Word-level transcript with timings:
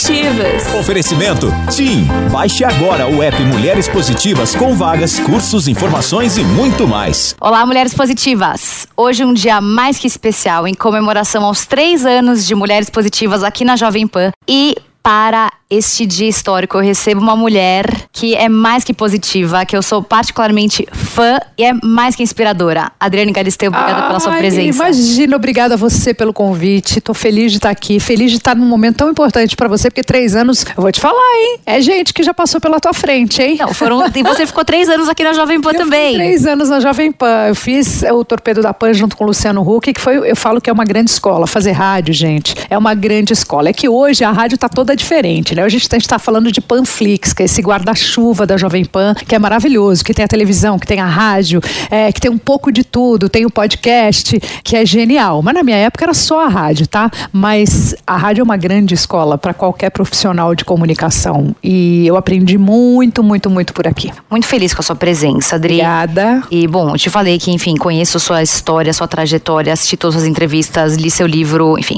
Positivas. 0.00 0.74
Oferecimento 0.74 1.48
TIM. 1.70 2.06
Baixe 2.32 2.64
agora 2.64 3.06
o 3.06 3.22
app 3.22 3.38
Mulheres 3.42 3.86
Positivas 3.86 4.54
com 4.54 4.74
vagas, 4.74 5.18
cursos, 5.18 5.68
informações 5.68 6.38
e 6.38 6.42
muito 6.42 6.88
mais. 6.88 7.36
Olá, 7.38 7.66
Mulheres 7.66 7.92
Positivas. 7.92 8.88
Hoje 8.96 9.26
um 9.26 9.34
dia 9.34 9.60
mais 9.60 9.98
que 9.98 10.06
especial 10.06 10.66
em 10.66 10.72
comemoração 10.72 11.44
aos 11.44 11.66
três 11.66 12.06
anos 12.06 12.46
de 12.46 12.54
Mulheres 12.54 12.88
Positivas 12.88 13.44
aqui 13.44 13.62
na 13.62 13.76
Jovem 13.76 14.06
Pan. 14.06 14.30
E 14.48 14.74
para 15.02 15.52
este 15.70 16.04
dia 16.04 16.28
histórico, 16.28 16.76
eu 16.76 16.82
recebo 16.82 17.20
uma 17.20 17.36
mulher 17.36 17.86
que 18.12 18.34
é 18.34 18.48
mais 18.48 18.82
que 18.82 18.92
positiva, 18.92 19.64
que 19.64 19.76
eu 19.76 19.82
sou 19.82 20.02
particularmente 20.02 20.86
fã 20.92 21.38
e 21.56 21.64
é 21.64 21.72
mais 21.72 22.16
que 22.16 22.24
inspiradora. 22.24 22.90
Adriane 22.98 23.30
Galisteu, 23.30 23.68
obrigada 23.68 24.00
Ai, 24.00 24.06
pela 24.08 24.20
sua 24.20 24.32
presença. 24.32 24.62
Imagina, 24.66 25.36
obrigada 25.36 25.74
a 25.74 25.76
você 25.76 26.12
pelo 26.12 26.32
convite. 26.32 26.98
Estou 26.98 27.14
feliz 27.14 27.52
de 27.52 27.58
estar 27.58 27.70
aqui, 27.70 28.00
feliz 28.00 28.32
de 28.32 28.38
estar 28.38 28.56
num 28.56 28.66
momento 28.66 28.96
tão 28.96 29.10
importante 29.10 29.54
para 29.54 29.68
você, 29.68 29.88
porque 29.88 30.02
três 30.02 30.34
anos, 30.34 30.64
eu 30.76 30.82
vou 30.82 30.90
te 30.90 31.00
falar, 31.00 31.36
hein? 31.36 31.60
É 31.64 31.80
gente 31.80 32.12
que 32.12 32.24
já 32.24 32.34
passou 32.34 32.60
pela 32.60 32.80
tua 32.80 32.92
frente, 32.92 33.40
hein? 33.40 33.56
Não, 33.60 33.72
foram. 33.72 34.04
e 34.12 34.22
você 34.24 34.46
ficou 34.46 34.64
três 34.64 34.88
anos 34.88 35.08
aqui 35.08 35.22
na 35.22 35.32
Jovem 35.32 35.60
Pan 35.60 35.70
eu 35.70 35.78
também. 35.78 36.14
três 36.16 36.46
anos 36.46 36.68
na 36.68 36.80
Jovem 36.80 37.12
Pan. 37.12 37.46
Eu 37.48 37.54
fiz 37.54 38.02
o 38.02 38.24
Torpedo 38.24 38.60
da 38.60 38.74
Pan 38.74 38.92
junto 38.92 39.16
com 39.16 39.22
o 39.22 39.26
Luciano 39.28 39.62
Huck, 39.62 39.92
que 39.92 40.00
foi, 40.00 40.30
eu 40.30 40.36
falo 40.36 40.60
que 40.60 40.68
é 40.68 40.72
uma 40.72 40.84
grande 40.84 41.10
escola. 41.10 41.46
Fazer 41.46 41.72
rádio, 41.72 42.12
gente, 42.12 42.56
é 42.68 42.76
uma 42.76 42.92
grande 42.94 43.32
escola. 43.32 43.68
É 43.68 43.72
que 43.72 43.88
hoje 43.88 44.24
a 44.24 44.32
rádio 44.32 44.56
está 44.56 44.68
toda 44.68 44.96
diferente, 44.96 45.54
né? 45.54 45.59
A 45.64 45.68
gente 45.68 45.86
está 45.90 46.18
falando 46.18 46.50
de 46.50 46.60
Panflix, 46.60 47.32
que 47.32 47.42
é 47.42 47.44
esse 47.46 47.60
guarda-chuva 47.60 48.46
da 48.46 48.56
Jovem 48.56 48.84
Pan, 48.84 49.14
que 49.14 49.34
é 49.34 49.38
maravilhoso, 49.38 50.04
que 50.04 50.14
tem 50.14 50.24
a 50.24 50.28
televisão, 50.28 50.78
que 50.78 50.86
tem 50.86 51.00
a 51.00 51.06
rádio, 51.06 51.60
é, 51.90 52.12
que 52.12 52.20
tem 52.20 52.30
um 52.30 52.38
pouco 52.38 52.72
de 52.72 52.84
tudo, 52.84 53.28
tem 53.28 53.44
o 53.46 53.50
podcast, 53.50 54.38
que 54.62 54.76
é 54.76 54.84
genial. 54.84 55.42
Mas 55.42 55.54
na 55.54 55.62
minha 55.62 55.76
época 55.76 56.04
era 56.04 56.14
só 56.14 56.44
a 56.44 56.48
rádio, 56.48 56.86
tá? 56.86 57.10
Mas 57.32 57.94
a 58.06 58.16
rádio 58.16 58.42
é 58.42 58.44
uma 58.44 58.56
grande 58.56 58.94
escola 58.94 59.38
para 59.38 59.54
qualquer 59.54 59.90
profissional 59.90 60.54
de 60.54 60.64
comunicação. 60.64 61.54
E 61.62 62.06
eu 62.06 62.16
aprendi 62.16 62.58
muito, 62.58 63.22
muito, 63.22 63.50
muito 63.50 63.72
por 63.72 63.86
aqui. 63.86 64.12
Muito 64.30 64.46
feliz 64.46 64.74
com 64.74 64.80
a 64.80 64.84
sua 64.84 64.96
presença, 64.96 65.56
Adri. 65.56 65.74
Obrigada. 65.74 66.42
E 66.50 66.66
bom, 66.66 66.90
eu 66.90 66.98
te 66.98 67.10
falei 67.10 67.38
que, 67.38 67.50
enfim, 67.50 67.76
conheço 67.76 68.18
sua 68.20 68.42
história, 68.42 68.92
sua 68.92 69.08
trajetória, 69.08 69.72
assisti 69.72 69.96
todas 69.96 70.16
as 70.16 70.24
entrevistas, 70.24 70.96
li 70.96 71.10
seu 71.10 71.26
livro, 71.26 71.78
enfim. 71.78 71.96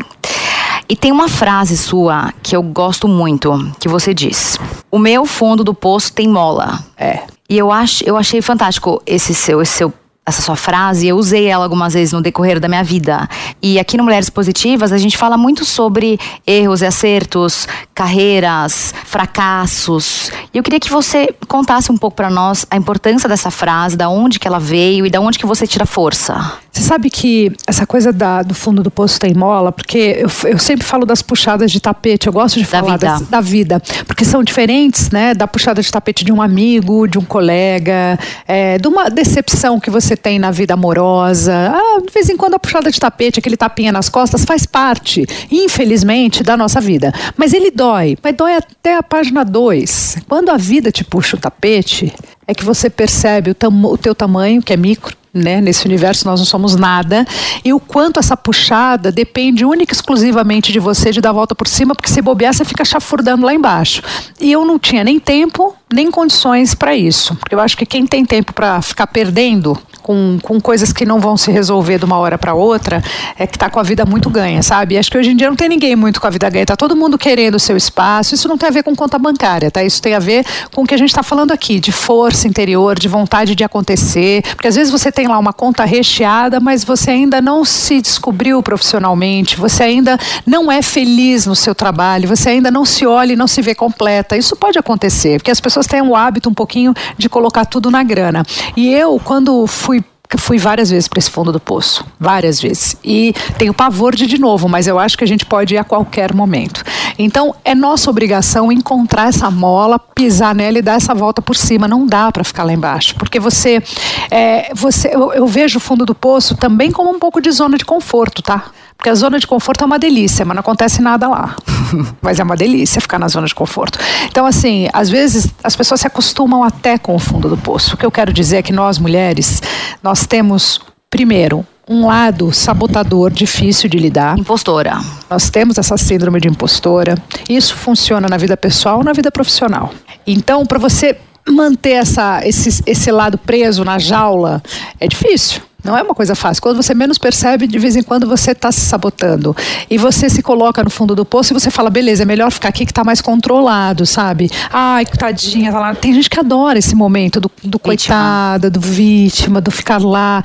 E 0.89 0.97
tem 0.97 1.13
uma 1.13 1.29
frase 1.29 1.77
sua 1.77 2.33
que 2.43 2.55
eu 2.55 2.63
gosto 2.63 3.07
muito, 3.09 3.73
que 3.79 3.89
você 3.89 4.13
diz: 4.13 4.59
O 4.91 4.99
meu 4.99 5.25
fundo 5.25 5.65
do 5.65 5.75
poço 5.75 6.13
tem 6.13 6.29
mola. 6.29 6.79
É. 6.97 7.21
E 7.49 7.59
eu, 7.59 7.71
ach, 7.71 8.03
eu 8.07 8.17
achei 8.17 8.41
fantástico 8.41 9.03
esse 9.07 9.35
seu, 9.35 9.61
esse 9.61 9.73
seu 9.73 9.93
essa 10.25 10.41
sua 10.41 10.55
frase, 10.55 11.09
eu 11.09 11.17
usei 11.17 11.47
ela 11.47 11.65
algumas 11.65 11.95
vezes 11.95 12.13
no 12.13 12.23
decorrer 12.23 12.61
da 12.61 12.69
minha 12.69 12.85
vida. 12.85 13.29
E 13.61 13.79
aqui 13.79 13.97
no 13.97 14.05
Mulheres 14.05 14.31
Positivas 14.31 14.93
a 14.93 14.99
gente 14.99 15.19
fala 15.19 15.37
muito 15.37 15.65
sobre 15.65 16.19
erros 16.47 16.81
e 16.81 16.87
acertos, 16.87 17.67
carreiras, 17.93 18.95
fracassos. 19.05 20.31
E 20.55 20.59
eu 20.59 20.63
queria 20.63 20.79
que 20.79 20.91
você 20.91 21.35
contasse 21.49 21.91
um 21.91 21.97
pouco 21.97 22.17
para 22.17 22.31
nós 22.31 22.65
a 22.71 22.77
importância 22.77 23.29
dessa 23.29 23.51
frase, 23.51 23.97
da 23.97 24.09
onde 24.09 24.39
que 24.39 24.47
ela 24.47 24.61
veio 24.61 25.05
e 25.05 25.11
da 25.11 25.21
onde 25.21 25.39
que 25.39 25.47
você 25.47 25.67
tira 25.67 25.85
força. 25.85 26.53
Você 26.73 26.83
sabe 26.83 27.11
que 27.11 27.53
essa 27.67 27.87
coisa 27.87 28.13
da, 28.13 28.43
do 28.43 28.55
fundo 28.55 28.83
do 28.83 28.91
poço 28.91 29.21
tem 29.21 29.35
mola, 29.35 29.71
porque 29.71 30.17
eu, 30.19 30.51
eu 30.51 30.59
sempre 30.59 30.87
falo 30.87 31.05
das 31.05 31.21
puxadas 31.21 31.71
de 31.71 31.79
tapete, 31.79 32.27
eu 32.27 32.33
gosto 32.33 32.59
de 32.59 32.65
falar 32.65 32.97
da 32.97 33.17
vida. 33.17 33.19
Das, 33.19 33.29
da 33.29 33.41
vida, 33.43 33.83
porque 34.07 34.25
são 34.25 34.43
diferentes, 34.43 35.11
né? 35.11 35.35
Da 35.35 35.47
puxada 35.47 35.83
de 35.83 35.91
tapete 35.91 36.25
de 36.25 36.33
um 36.33 36.41
amigo, 36.41 37.07
de 37.07 37.19
um 37.19 37.25
colega, 37.25 38.19
é, 38.49 38.79
de 38.79 38.89
uma 38.89 39.11
decepção 39.11 39.79
que 39.79 39.91
você 39.91 40.12
tem 40.17 40.39
na 40.39 40.51
vida 40.51 40.75
amorosa. 40.75 41.53
Ah, 41.75 42.01
de 42.01 42.13
vez 42.13 42.29
em 42.29 42.37
quando 42.37 42.55
a 42.55 42.59
puxada 42.59 42.91
de 42.91 42.99
tapete, 42.99 43.39
aquele 43.39 43.57
tapinha 43.57 43.93
nas 43.93 44.09
costas, 44.09 44.45
faz 44.45 44.67
parte, 44.67 45.27
infelizmente, 45.51 46.43
da 46.43 46.57
nossa 46.57 46.81
vida. 46.81 47.13
Mas 47.37 47.53
ele 47.53 47.71
dói, 47.71 48.17
mas 48.23 48.37
dói 48.37 48.55
até 48.55 48.97
a 48.97 49.03
página 49.03 49.45
2. 49.45 50.19
Quando 50.29 50.51
a 50.51 50.57
vida 50.57 50.91
te 50.91 51.05
puxa 51.05 51.37
o 51.37 51.41
tapete, 51.41 52.13
é 52.47 52.55
que 52.55 52.65
você 52.65 52.91
percebe 52.91 53.51
o, 53.51 53.87
o 53.87 53.99
teu 53.99 54.15
tamanho, 54.15 54.63
que 54.63 54.73
é 54.73 54.77
micro, 54.77 55.17
né? 55.33 55.61
Nesse 55.61 55.87
universo 55.87 56.27
nós 56.27 56.41
não 56.41 56.45
somos 56.45 56.77
nada. 56.77 57.25
E 57.65 57.73
o 57.73 57.81
quanto 57.81 58.21
essa 58.21 58.37
puxada 58.37 59.11
depende 59.11 59.65
única 59.65 59.93
e 59.93 59.97
exclusivamente 59.97 60.73
de 60.73 60.79
você 60.79 61.11
de 61.11 61.21
dar 61.21 61.31
a 61.31 61.33
volta 61.33 61.55
por 61.55 61.67
cima, 61.67 61.95
porque 61.95 62.11
se 62.11 62.21
bobear 62.21 62.53
você 62.53 62.65
fica 62.65 62.85
chafurdando 62.85 63.47
lá 63.47 63.55
embaixo. 63.55 64.03
E 64.41 64.53
eu 64.53 64.65
não 64.65 64.79
tinha 64.79 65.03
nem 65.05 65.19
tempo, 65.19 65.75
nem 65.93 66.11
condições 66.11 66.75
para 66.75 66.95
isso. 66.95 67.35
Porque 67.37 67.55
eu 67.55 67.61
acho 67.61 67.77
que 67.77 67.87
quem 67.87 68.07
tem 68.07 68.25
tempo 68.25 68.53
para 68.53 68.83
ficar 68.83 69.07
perdendo 69.07 69.79
com, 70.03 70.39
com 70.43 70.61
coisas 70.61 70.93
que 70.93 71.07
não 71.07 71.21
vão 71.21 71.37
se 71.37 71.51
resolver 71.51 71.99
de 71.99 72.05
uma 72.05 72.19
hora 72.19 72.37
para 72.37 72.55
outra, 72.55 73.03
é 73.39 73.47
que 73.47 73.57
está 73.57 73.71
com 73.71 73.79
a 73.79 73.83
vida 73.83 74.05
muito 74.05 74.29
ganha, 74.29 74.63
sabe? 74.63 74.99
Acho 74.99 75.11
que 75.11 75.19
hoje 75.19 75.31
em 75.31 75.37
dia 75.37 75.49
não 75.49 75.57
tem 75.57 75.69
ninguém 75.69 75.97
muito 75.97 76.21
com 76.21 76.27
a 76.27 76.31
vida 76.31 76.49
ganha, 76.51 76.67
tá 76.67 76.77
todo 76.77 76.97
mundo 76.97 77.17
querendo 77.17 77.55
o 77.55 77.61
seu 77.61 77.77
espaço. 77.77 78.35
Isso 78.35 78.49
não 78.49 78.59
tem 78.59 78.69
a 78.69 78.73
ver 78.73 78.83
com 78.83 78.95
conta 78.95 79.19
bancária, 79.19 79.71
tá? 79.71 79.83
Isso 79.83 80.03
tem 80.03 80.15
a 80.15 80.19
ver 80.19 80.45
com 80.75 80.83
o 80.83 80.87
que 80.87 80.95
a 80.95 80.99
gente 80.99 81.11
está 81.11 81.23
falando 81.23 81.53
aqui, 81.53 81.79
de 81.79 81.93
força 81.93 82.49
interior, 82.49 82.99
de 82.99 83.09
vontade 83.09 83.55
de 83.55 83.65
acontecer. 83.65 84.43
Porque 84.55 84.69
às 84.69 84.75
vezes 84.75 84.91
você 84.91 85.13
tem 85.13 85.27
lá 85.29 85.39
uma 85.39 85.53
conta 85.53 85.85
recheada, 85.85 86.61
mas 86.61 86.85
você 86.85 87.11
ainda 87.11 87.41
não 87.41 87.65
se 87.65 88.01
descobriu 88.01 88.63
profissionalmente, 88.63 89.57
você 89.57 89.85
ainda 89.85 90.19
não 90.47 90.71
é 90.71 90.83
feliz 90.83 91.47
no 91.47 91.55
seu 91.55 91.75
trabalho, 91.75 92.29
você 92.29 92.51
ainda 92.51 92.71
não 92.71 92.85
se 92.85 93.07
olha 93.07 93.33
e 93.33 93.37
não 93.37 93.47
se 93.47 93.63
vê 93.63 93.75
completa. 93.75 94.37
Isso 94.37 94.57
pode 94.57 94.79
acontecer, 94.79 95.39
porque 95.39 95.51
as 95.51 95.61
pessoas 95.61 95.87
têm 95.87 96.03
o 96.03 96.17
hábito 96.17 96.49
um 96.49 96.55
pouquinho 96.55 96.95
de 97.17 97.29
colocar 97.29 97.65
tudo 97.65 97.91
na 97.91 98.03
grana. 98.03 98.43
E 98.77 98.93
eu, 98.93 99.21
quando 99.23 99.67
fui 99.67 99.92
fui 100.39 100.53
fui 100.53 100.59
várias 100.59 100.91
vezes 100.91 101.09
para 101.09 101.19
esse 101.19 101.31
fundo 101.31 101.51
do 101.51 101.59
poço, 101.59 102.05
várias 102.21 102.61
vezes. 102.61 102.95
E 103.03 103.35
tenho 103.57 103.73
pavor 103.73 104.15
de 104.15 104.27
de 104.27 104.39
novo, 104.39 104.69
mas 104.69 104.87
eu 104.87 104.99
acho 104.99 105.17
que 105.17 105.25
a 105.25 105.27
gente 105.27 105.47
pode 105.47 105.73
ir 105.73 105.79
a 105.79 105.85
qualquer 105.85 106.35
momento. 106.35 106.85
Então, 107.19 107.55
é 107.65 107.75
nossa 107.75 108.11
obrigação 108.11 108.71
encontrar 108.71 109.29
essa 109.29 109.51
mola, 109.51 109.99
pisar 109.99 110.55
nela 110.55 110.79
e 110.79 110.83
dar 110.83 110.97
essa 110.97 111.15
volta 111.15 111.41
por 111.41 111.57
cima. 111.57 111.89
Não 111.89 112.07
dá 112.07 112.31
para 112.31 112.45
ficar 112.45 112.65
lá 112.65 112.73
embaixo, 112.73 113.15
porque 113.17 113.41
você, 113.41 113.83
é, 114.31 114.75
você 114.75 115.09
eu, 115.15 115.33
eu 115.33 115.47
vejo 115.47 115.79
o 115.79 115.81
fundo 115.81 116.05
do 116.05 116.15
poço 116.15 116.55
também 116.55 116.93
como 116.93 117.11
um 117.11 117.19
pouco 117.19 117.41
de 117.41 117.51
zona 117.51 117.79
de 117.79 117.85
conforto, 117.87 118.43
tá? 118.43 118.67
Porque 119.03 119.11
a 119.11 119.15
zona 119.17 119.41
de 119.41 119.49
conforto 119.49 119.83
é 119.83 119.85
uma 119.85 119.99
delícia, 119.99 120.45
mas 120.45 120.55
não 120.55 120.61
acontece 120.61 121.03
nada 121.03 121.29
lá. 121.29 121.57
mas 122.23 122.39
é 122.39 122.43
uma 122.45 122.55
delícia 122.55 123.01
ficar 123.01 123.19
na 123.19 123.27
zona 123.27 123.49
de 123.49 123.55
conforto. 123.55 123.99
Então, 124.29 124.47
assim, 124.47 124.89
às 124.93 125.11
vezes 125.11 125.49
as 125.65 125.75
pessoas 125.75 126.03
se 126.03 126.07
acostumam 126.07 126.63
até 126.63 126.97
com 126.97 127.17
o 127.17 127.19
fundo 127.19 127.49
do 127.49 127.57
poço. 127.57 127.95
O 127.95 127.99
que 127.99 128.07
eu 128.07 128.13
quero 128.13 128.33
dizer 128.33 128.59
é 128.59 128.63
que 128.63 128.73
nós, 128.73 129.01
mulheres, 129.01 129.61
nós 130.01 130.22
temos, 130.27 130.81
primeiro, 131.11 131.67
um 131.89 132.07
lado 132.07 132.53
sabotador 132.53 133.31
difícil 133.31 133.89
de 133.89 133.99
lidar. 133.99 134.39
Impostora. 134.39 135.01
Nós 135.29 135.51
temos 135.51 135.79
essa 135.79 135.97
síndrome 135.97 136.41
de 136.41 136.49
impostora. 136.49 137.17
Isso 137.49 137.75
funciona 137.75 138.29
na 138.29 138.37
vida 138.37 138.57
pessoal 138.57 138.99
ou 138.99 139.05
na 139.05 139.13
vida 139.13 139.31
profissional. 139.31 139.93
Então, 140.27 140.65
para 140.65 140.79
você 140.79 141.17
manter 141.49 141.93
essa, 141.93 142.41
esse, 142.47 142.83
esse 142.87 143.11
lado 143.11 143.37
preso 143.37 143.85
na 143.85 143.99
jaula, 143.99 144.63
é 145.01 145.09
difícil. 145.09 145.61
Não 145.85 145.97
é 145.97 146.03
uma 146.03 146.15
coisa 146.15 146.35
fácil. 146.35 146.63
Quando 146.63 146.77
você 146.77 146.95
menos 146.95 147.19
percebe, 147.19 147.67
de 147.67 147.79
vez 147.79 147.97
em 147.97 148.03
quando 148.03 148.27
você 148.27 148.53
está 148.53 148.71
se 148.71 148.81
sabotando. 148.81 149.57
E 149.91 149.99
você 149.99 150.31
se 150.31 150.43
coloca 150.43 150.83
no 150.83 150.91
fundo 150.91 151.15
do 151.15 151.25
poço 151.25 151.53
e 151.53 151.55
você 151.55 151.71
fala, 151.71 151.91
beleza, 151.91 152.23
é 152.23 152.27
melhor 152.27 152.51
ficar 152.51 152.69
aqui 152.69 152.85
que 152.85 152.93
está 152.93 153.03
mais 153.03 153.21
controlado, 153.21 154.07
sabe? 154.07 154.51
Ai, 154.73 155.05
tadinha, 155.05 155.73
tá 155.73 155.81
lá. 155.81 155.95
Tem 155.95 156.13
gente 156.13 156.31
que 156.31 156.39
adora 156.39 156.79
esse 156.79 156.95
momento 156.95 157.41
do, 157.41 157.51
do 157.65 157.79
coitada, 157.79 158.71
do 158.71 158.81
vítima, 158.81 159.61
do 159.61 159.71
ficar 159.71 160.01
lá. 160.01 160.43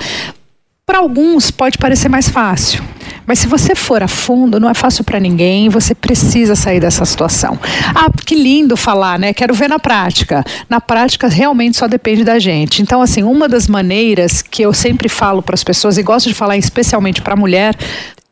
Para 0.84 0.98
alguns 0.98 1.50
pode 1.50 1.78
parecer 1.78 2.08
mais 2.08 2.28
fácil. 2.28 2.82
Mas 3.28 3.40
se 3.40 3.46
você 3.46 3.74
for 3.74 4.02
a 4.02 4.08
fundo, 4.08 4.58
não 4.58 4.70
é 4.70 4.72
fácil 4.72 5.04
para 5.04 5.20
ninguém, 5.20 5.68
você 5.68 5.94
precisa 5.94 6.56
sair 6.56 6.80
dessa 6.80 7.04
situação. 7.04 7.58
Ah, 7.94 8.10
que 8.24 8.34
lindo 8.34 8.74
falar, 8.74 9.18
né? 9.18 9.34
Quero 9.34 9.52
ver 9.52 9.68
na 9.68 9.78
prática. 9.78 10.42
Na 10.66 10.80
prática, 10.80 11.28
realmente 11.28 11.76
só 11.76 11.86
depende 11.86 12.24
da 12.24 12.38
gente. 12.38 12.80
Então, 12.80 13.02
assim, 13.02 13.22
uma 13.22 13.46
das 13.46 13.68
maneiras 13.68 14.40
que 14.40 14.62
eu 14.62 14.72
sempre 14.72 15.10
falo 15.10 15.42
para 15.42 15.54
as 15.54 15.62
pessoas, 15.62 15.98
e 15.98 16.02
gosto 16.02 16.26
de 16.26 16.34
falar 16.34 16.56
especialmente 16.56 17.20
para 17.20 17.34
a 17.34 17.36
mulher, 17.36 17.76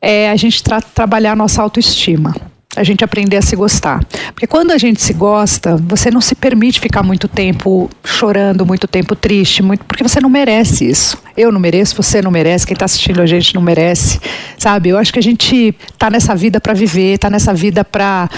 é 0.00 0.31
a 0.31 0.37
gente 0.37 0.62
tra 0.62 0.81
trabalhar 0.81 1.32
a 1.32 1.37
nossa 1.37 1.61
autoestima 1.61 2.35
a 2.76 2.84
gente 2.84 3.02
aprender 3.02 3.38
a 3.38 3.43
se 3.43 3.56
gostar. 3.56 4.05
Porque 4.32 4.46
quando 4.46 4.70
a 4.70 4.78
gente 4.78 5.02
se 5.02 5.12
gosta, 5.12 5.76
você 5.76 6.11
não 6.11 6.20
se 6.20 6.34
permite 6.34 6.78
ficar 6.78 7.02
muito 7.02 7.26
tempo 7.26 7.90
chorando, 8.05 8.64
muito 8.67 8.87
tempo 8.87 9.17
triste, 9.17 9.62
muito, 9.62 9.84
porque 9.84 10.02
você 10.02 10.20
não 10.20 10.28
merece 10.28 10.88
isso. 10.88 11.19
Eu 11.37 11.50
não 11.50 11.61
mereço, 11.61 11.94
você 11.96 12.23
não 12.23 12.31
merece, 12.31 12.67
quem 12.67 12.75
está 12.75 12.84
assistindo 12.84 13.20
a 13.20 13.26
gente 13.26 13.55
não 13.55 13.61
merece, 13.61 14.19
sabe? 14.58 14.88
Eu 14.90 14.99
acho 14.99 15.12
que 15.12 15.19
a 15.19 15.23
gente 15.23 15.75
está 15.93 16.11
nessa 16.11 16.34
vida 16.34 16.61
para 16.61 16.73
viver, 16.73 17.14
está 17.14 17.28
nessa 17.28 17.52
vida 17.52 17.84
para 17.84 18.28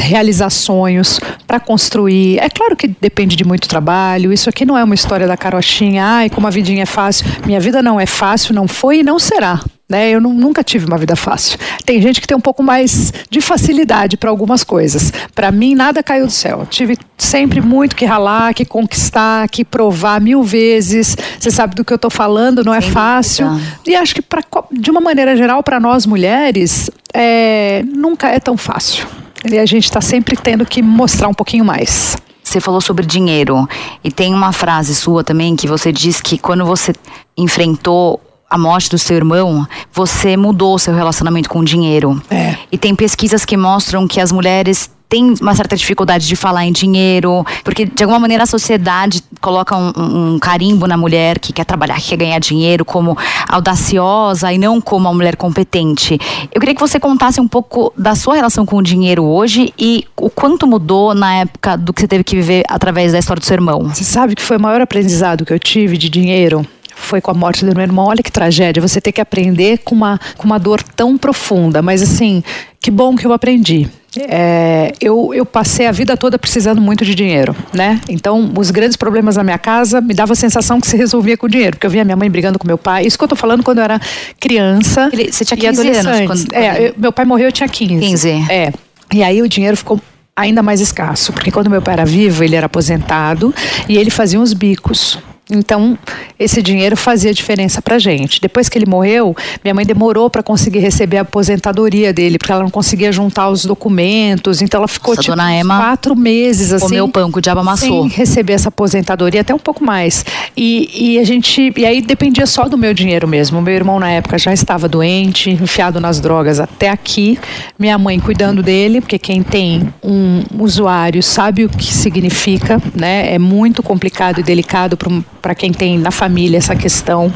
realizar 0.00 0.50
sonhos, 0.50 1.20
para 1.46 1.58
construir. 1.58 2.38
É 2.38 2.48
claro 2.48 2.76
que 2.76 2.88
depende 2.88 3.34
de 3.34 3.44
muito 3.44 3.68
trabalho. 3.68 4.32
Isso 4.32 4.48
aqui 4.48 4.64
não 4.64 4.78
é 4.78 4.84
uma 4.84 4.94
história 4.94 5.26
da 5.26 5.36
carochinha, 5.36 6.04
ai, 6.04 6.30
como 6.30 6.46
a 6.46 6.50
vidinha 6.50 6.84
é 6.84 6.86
fácil. 6.86 7.26
Minha 7.44 7.60
vida 7.60 7.82
não 7.82 7.98
é 7.98 8.06
fácil, 8.06 8.54
não 8.54 8.68
foi 8.68 8.98
e 8.98 9.02
não 9.02 9.18
será. 9.18 9.60
Né? 9.88 10.10
Eu 10.10 10.20
nunca 10.20 10.64
tive 10.64 10.86
uma 10.86 10.96
vida 10.96 11.14
fácil. 11.14 11.58
Tem 11.84 12.00
gente 12.00 12.20
que 12.20 12.26
tem 12.26 12.36
um 12.36 12.40
pouco 12.40 12.62
mais 12.62 13.12
de 13.28 13.40
facilidade 13.42 14.16
para 14.16 14.30
algumas 14.30 14.64
coisas. 14.64 15.12
Para 15.34 15.52
mim, 15.52 15.74
nada 15.74 16.02
caiu 16.02 16.26
do 16.26 16.32
céu. 16.32 16.66
Tive 16.70 16.96
sempre 17.18 17.60
muito 17.60 17.94
que 17.94 18.06
ralar, 18.06 18.54
que 18.54 18.64
conquistar, 18.64 19.46
que 19.48 19.62
provar 19.64 20.20
mil 20.22 20.42
vezes. 20.42 21.16
Você 21.38 21.50
sabe 21.50 21.74
do 21.74 21.84
que 21.84 21.92
eu 21.92 21.96
estou 21.96 22.10
falando, 22.10 22.64
não 22.64 22.72
é 22.72 22.80
Sem 22.80 22.90
fácil. 22.90 23.48
Dúvida. 23.48 23.78
E 23.86 23.94
acho 23.94 24.14
que, 24.14 24.22
pra, 24.22 24.42
de 24.72 24.90
uma 24.90 25.00
maneira 25.00 25.36
geral, 25.36 25.62
para 25.62 25.78
nós 25.78 26.06
mulheres, 26.06 26.90
é, 27.12 27.84
nunca 27.86 28.28
é 28.28 28.40
tão 28.40 28.56
fácil. 28.56 29.06
e 29.44 29.58
a 29.58 29.66
gente 29.66 29.84
está 29.84 30.00
sempre 30.00 30.34
tendo 30.34 30.64
que 30.64 30.82
mostrar 30.82 31.28
um 31.28 31.34
pouquinho 31.34 31.64
mais. 31.64 32.16
Você 32.42 32.60
falou 32.60 32.80
sobre 32.80 33.04
dinheiro 33.04 33.68
e 34.02 34.12
tem 34.12 34.32
uma 34.32 34.52
frase 34.52 34.94
sua 34.94 35.24
também 35.24 35.56
que 35.56 35.66
você 35.66 35.90
diz 35.90 36.20
que 36.20 36.38
quando 36.38 36.64
você 36.64 36.92
enfrentou 37.36 38.20
a 38.48 38.58
morte 38.58 38.90
do 38.90 38.98
seu 38.98 39.16
irmão, 39.16 39.66
você 39.92 40.36
mudou 40.36 40.74
o 40.74 40.78
seu 40.78 40.94
relacionamento 40.94 41.48
com 41.48 41.60
o 41.60 41.64
dinheiro. 41.64 42.22
É. 42.30 42.56
E 42.70 42.78
tem 42.78 42.94
pesquisas 42.94 43.44
que 43.44 43.56
mostram 43.56 44.06
que 44.06 44.20
as 44.20 44.30
mulheres 44.30 44.90
tem 45.08 45.34
uma 45.40 45.54
certa 45.54 45.76
dificuldade 45.76 46.26
de 46.26 46.34
falar 46.34 46.64
em 46.64 46.72
dinheiro, 46.72 47.44
porque 47.62 47.84
de 47.84 48.02
alguma 48.02 48.18
maneira 48.18 48.42
a 48.42 48.46
sociedade 48.46 49.22
coloca 49.40 49.76
um, 49.76 49.92
um, 50.34 50.38
carimbo 50.40 50.86
na 50.86 50.96
mulher 50.96 51.38
que 51.38 51.52
quer 51.52 51.64
trabalhar, 51.64 52.00
que 52.00 52.08
quer 52.08 52.16
ganhar 52.16 52.38
dinheiro, 52.40 52.84
como 52.84 53.16
audaciosa 53.48 54.52
e 54.52 54.58
não 54.58 54.80
como 54.80 55.06
uma 55.06 55.14
mulher 55.14 55.36
competente. 55.36 56.18
Eu 56.52 56.60
queria 56.60 56.74
que 56.74 56.80
você 56.80 56.98
contasse 56.98 57.40
um 57.40 57.46
pouco 57.46 57.92
da 57.96 58.16
sua 58.16 58.34
relação 58.34 58.66
com 58.66 58.76
o 58.76 58.82
dinheiro 58.82 59.24
hoje 59.24 59.72
e 59.78 60.04
o 60.16 60.28
quanto 60.28 60.66
mudou 60.66 61.14
na 61.14 61.34
época 61.34 61.76
do 61.76 61.92
que 61.92 62.00
você 62.00 62.08
teve 62.08 62.24
que 62.24 62.34
viver 62.34 62.64
através 62.68 63.12
da 63.12 63.18
história 63.18 63.40
do 63.40 63.46
seu 63.46 63.54
irmão. 63.54 63.90
Você 63.94 64.04
sabe 64.04 64.34
que 64.34 64.42
foi 64.42 64.56
o 64.56 64.60
maior 64.60 64.80
aprendizado 64.80 65.44
que 65.44 65.52
eu 65.52 65.58
tive 65.60 65.96
de 65.96 66.08
dinheiro? 66.08 66.66
Foi 66.94 67.20
com 67.20 67.30
a 67.30 67.34
morte 67.34 67.64
do 67.64 67.74
meu 67.74 67.82
irmão. 67.82 68.06
Olha 68.06 68.22
que 68.22 68.30
tragédia, 68.32 68.80
você 68.80 69.00
ter 69.00 69.12
que 69.12 69.20
aprender 69.20 69.78
com 69.78 69.94
uma, 69.94 70.18
com 70.36 70.44
uma 70.44 70.58
dor 70.58 70.82
tão 70.82 71.18
profunda. 71.18 71.82
Mas 71.82 72.02
assim, 72.02 72.42
que 72.80 72.90
bom 72.90 73.16
que 73.16 73.26
eu 73.26 73.32
aprendi. 73.32 73.88
É, 74.16 74.92
eu, 75.00 75.32
eu 75.34 75.44
passei 75.44 75.86
a 75.86 75.92
vida 75.92 76.16
toda 76.16 76.38
precisando 76.38 76.80
muito 76.80 77.04
de 77.04 77.14
dinheiro, 77.14 77.54
né? 77.72 78.00
Então, 78.08 78.52
os 78.56 78.70
grandes 78.70 78.96
problemas 78.96 79.36
na 79.36 79.42
minha 79.42 79.58
casa 79.58 80.00
me 80.00 80.14
dava 80.14 80.34
a 80.34 80.36
sensação 80.36 80.80
que 80.80 80.86
se 80.86 80.96
resolvia 80.96 81.36
com 81.36 81.48
dinheiro, 81.48 81.72
porque 81.76 81.86
eu 81.86 81.90
via 81.90 82.04
minha 82.04 82.16
mãe 82.16 82.30
brigando 82.30 82.58
com 82.58 82.66
meu 82.66 82.78
pai. 82.78 83.06
Isso 83.06 83.18
que 83.18 83.24
eu 83.24 83.28
tô 83.28 83.36
falando 83.36 83.64
quando 83.64 83.78
eu 83.78 83.84
era 83.84 84.00
criança. 84.38 85.10
Ele, 85.12 85.32
você 85.32 85.44
tinha 85.44 85.56
15 85.56 85.88
anos? 85.88 86.26
Quando... 86.26 86.54
É, 86.54 86.88
eu, 86.88 86.94
meu 86.96 87.12
pai 87.12 87.24
morreu, 87.24 87.48
eu 87.48 87.52
tinha 87.52 87.68
15. 87.68 87.98
15. 87.98 88.30
É. 88.48 88.72
E 89.12 89.22
aí 89.22 89.42
o 89.42 89.48
dinheiro 89.48 89.76
ficou 89.76 90.00
ainda 90.36 90.62
mais 90.62 90.80
escasso, 90.80 91.32
porque 91.32 91.50
quando 91.50 91.70
meu 91.70 91.82
pai 91.82 91.94
era 91.94 92.04
vivo, 92.04 92.42
ele 92.42 92.56
era 92.56 92.66
aposentado 92.66 93.54
e 93.88 93.96
ele 93.96 94.10
fazia 94.10 94.38
uns 94.38 94.52
bicos. 94.52 95.18
Então, 95.50 95.98
esse 96.38 96.62
dinheiro 96.62 96.96
fazia 96.96 97.32
diferença 97.34 97.82
para 97.82 97.98
gente. 97.98 98.40
Depois 98.40 98.68
que 98.68 98.78
ele 98.78 98.86
morreu, 98.86 99.36
minha 99.62 99.74
mãe 99.74 99.84
demorou 99.84 100.30
para 100.30 100.42
conseguir 100.42 100.78
receber 100.78 101.18
a 101.18 101.20
aposentadoria 101.20 102.14
dele, 102.14 102.38
porque 102.38 102.50
ela 102.50 102.62
não 102.62 102.70
conseguia 102.70 103.12
juntar 103.12 103.50
os 103.50 103.64
documentos. 103.64 104.62
Então, 104.62 104.78
ela 104.78 104.88
ficou 104.88 105.14
tipo, 105.14 105.36
quatro 105.66 106.16
meses 106.16 106.72
assim. 106.72 106.86
Comeu 106.86 107.08
pão 107.08 107.30
que 107.30 107.38
o 107.38 107.42
diabo 107.42 107.60
amassou. 107.60 108.02
Sem 108.02 108.08
receber 108.08 108.54
essa 108.54 108.70
aposentadoria, 108.70 109.42
até 109.42 109.54
um 109.54 109.58
pouco 109.58 109.84
mais. 109.84 110.24
E, 110.56 111.14
e 111.14 111.18
a 111.18 111.24
gente. 111.24 111.72
E 111.76 111.84
aí 111.84 112.00
dependia 112.00 112.46
só 112.46 112.66
do 112.66 112.78
meu 112.78 112.94
dinheiro 112.94 113.28
mesmo. 113.28 113.60
Meu 113.60 113.74
irmão, 113.74 114.00
na 114.00 114.10
época, 114.10 114.38
já 114.38 114.52
estava 114.52 114.88
doente, 114.88 115.50
enfiado 115.50 116.00
nas 116.00 116.20
drogas 116.20 116.58
até 116.58 116.88
aqui. 116.88 117.38
Minha 117.78 117.98
mãe 117.98 118.18
cuidando 118.18 118.62
dele, 118.62 119.02
porque 119.02 119.18
quem 119.18 119.42
tem 119.42 119.92
um 120.02 120.42
usuário 120.58 121.22
sabe 121.22 121.64
o 121.64 121.68
que 121.68 121.92
significa, 121.92 122.80
né? 122.94 123.34
É 123.34 123.38
muito 123.38 123.82
complicado 123.82 124.40
e 124.40 124.42
delicado 124.42 124.96
para 124.96 125.43
para 125.44 125.54
quem 125.54 125.70
tem 125.70 125.98
na 125.98 126.10
família 126.10 126.56
essa 126.56 126.74
questão. 126.74 127.30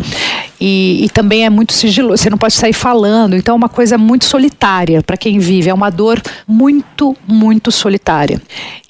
E, 0.58 1.04
e, 1.04 1.10
também 1.10 1.44
é 1.44 1.50
muito 1.50 1.74
sigiloso, 1.74 2.22
você 2.22 2.30
não 2.30 2.38
pode 2.38 2.54
sair 2.54 2.72
falando, 2.72 3.36
então 3.36 3.52
é 3.52 3.56
uma 3.56 3.68
coisa 3.68 3.98
muito 3.98 4.24
solitária 4.24 5.02
para 5.02 5.14
quem 5.14 5.38
vive, 5.38 5.68
é 5.68 5.74
uma 5.74 5.90
dor 5.90 6.18
muito, 6.46 7.14
muito 7.26 7.70
solitária. 7.70 8.40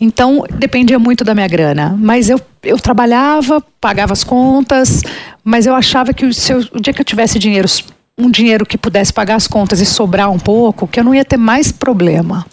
Então 0.00 0.44
dependia 0.56 1.00
muito 1.00 1.24
da 1.24 1.34
minha 1.34 1.48
grana, 1.48 1.96
mas 1.98 2.30
eu, 2.30 2.40
eu 2.62 2.78
trabalhava, 2.78 3.60
pagava 3.80 4.12
as 4.12 4.22
contas, 4.22 5.02
mas 5.42 5.66
eu 5.66 5.74
achava 5.74 6.14
que 6.14 6.24
o, 6.24 6.32
seu, 6.32 6.60
o 6.72 6.80
dia 6.80 6.94
que 6.94 7.00
eu 7.00 7.04
tivesse 7.04 7.40
dinheiro 7.40 7.68
um 8.16 8.30
dinheiro 8.30 8.66
que 8.66 8.78
pudesse 8.78 9.12
pagar 9.12 9.36
as 9.36 9.46
contas 9.46 9.80
e 9.80 9.86
sobrar 9.86 10.30
um 10.30 10.38
pouco, 10.38 10.88
que 10.88 10.98
eu 10.98 11.04
não 11.04 11.14
ia 11.14 11.24
ter 11.24 11.36
mais 11.36 11.70
problema. 11.70 12.44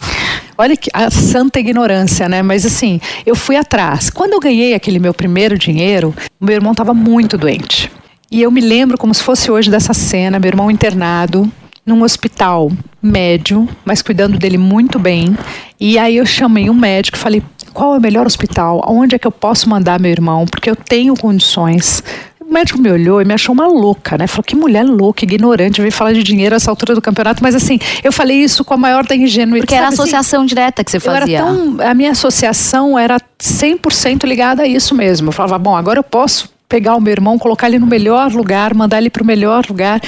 Olha 0.58 0.76
que 0.76 0.90
a 0.92 1.10
santa 1.10 1.60
ignorância, 1.60 2.28
né? 2.28 2.42
Mas 2.42 2.64
assim, 2.64 3.00
eu 3.24 3.34
fui 3.34 3.56
atrás. 3.56 4.10
Quando 4.10 4.32
eu 4.32 4.40
ganhei 4.40 4.74
aquele 4.74 4.98
meu 4.98 5.12
primeiro 5.12 5.58
dinheiro, 5.58 6.14
meu 6.40 6.54
irmão 6.54 6.72
estava 6.72 6.94
muito 6.94 7.36
doente. 7.36 7.90
E 8.30 8.42
eu 8.42 8.50
me 8.50 8.60
lembro 8.60 8.98
como 8.98 9.14
se 9.14 9.22
fosse 9.22 9.50
hoje 9.50 9.70
dessa 9.70 9.94
cena, 9.94 10.38
meu 10.38 10.48
irmão 10.48 10.70
internado 10.70 11.50
num 11.86 12.02
hospital 12.02 12.72
médio, 13.00 13.68
mas 13.84 14.02
cuidando 14.02 14.36
dele 14.36 14.58
muito 14.58 14.98
bem. 14.98 15.36
E 15.78 15.96
aí 15.98 16.16
eu 16.16 16.26
chamei 16.26 16.68
um 16.68 16.74
médico 16.74 17.16
e 17.16 17.20
falei: 17.20 17.42
qual 17.72 17.94
é 17.94 17.98
o 17.98 18.00
melhor 18.00 18.26
hospital? 18.26 18.84
Onde 18.88 19.14
é 19.14 19.18
que 19.18 19.26
eu 19.26 19.32
posso 19.32 19.68
mandar 19.68 20.00
meu 20.00 20.10
irmão? 20.10 20.46
Porque 20.46 20.68
eu 20.68 20.74
tenho 20.74 21.14
condições 21.14 22.02
o 22.48 22.52
médico 22.52 22.80
me 22.80 22.90
olhou 22.90 23.20
e 23.20 23.24
me 23.24 23.34
achou 23.34 23.52
uma 23.52 23.66
louca, 23.66 24.16
né? 24.16 24.26
Falou 24.26 24.44
que 24.44 24.54
mulher 24.54 24.84
louca, 24.84 25.24
ignorante, 25.24 25.80
veio 25.80 25.92
falar 25.92 26.12
de 26.12 26.22
dinheiro 26.22 26.54
a 26.54 26.56
essa 26.56 26.70
altura 26.70 26.94
do 26.94 27.02
campeonato. 27.02 27.42
Mas 27.42 27.54
assim, 27.54 27.78
eu 28.04 28.12
falei 28.12 28.36
isso 28.36 28.64
com 28.64 28.74
a 28.74 28.76
maior 28.76 29.04
da 29.04 29.16
ingenuidade. 29.16 29.66
Porque 29.66 29.74
era 29.74 29.86
a 29.86 29.88
assim, 29.88 30.02
associação 30.02 30.40
assim, 30.40 30.48
direta 30.48 30.84
que 30.84 30.90
você 30.90 31.00
fazia. 31.00 31.40
Tão, 31.40 31.76
a 31.80 31.92
minha 31.92 32.12
associação 32.12 32.96
era 32.96 33.20
100% 33.40 34.24
ligada 34.24 34.62
a 34.62 34.66
isso 34.66 34.94
mesmo. 34.94 35.28
Eu 35.28 35.32
falava, 35.32 35.58
bom, 35.58 35.76
agora 35.76 35.98
eu 35.98 36.04
posso 36.04 36.48
pegar 36.68 36.94
o 36.94 37.00
meu 37.00 37.12
irmão, 37.12 37.38
colocar 37.38 37.66
ele 37.66 37.78
no 37.78 37.86
melhor 37.86 38.32
lugar, 38.32 38.74
mandar 38.74 38.98
ele 38.98 39.10
para 39.10 39.22
o 39.22 39.26
melhor 39.26 39.64
lugar. 39.68 40.00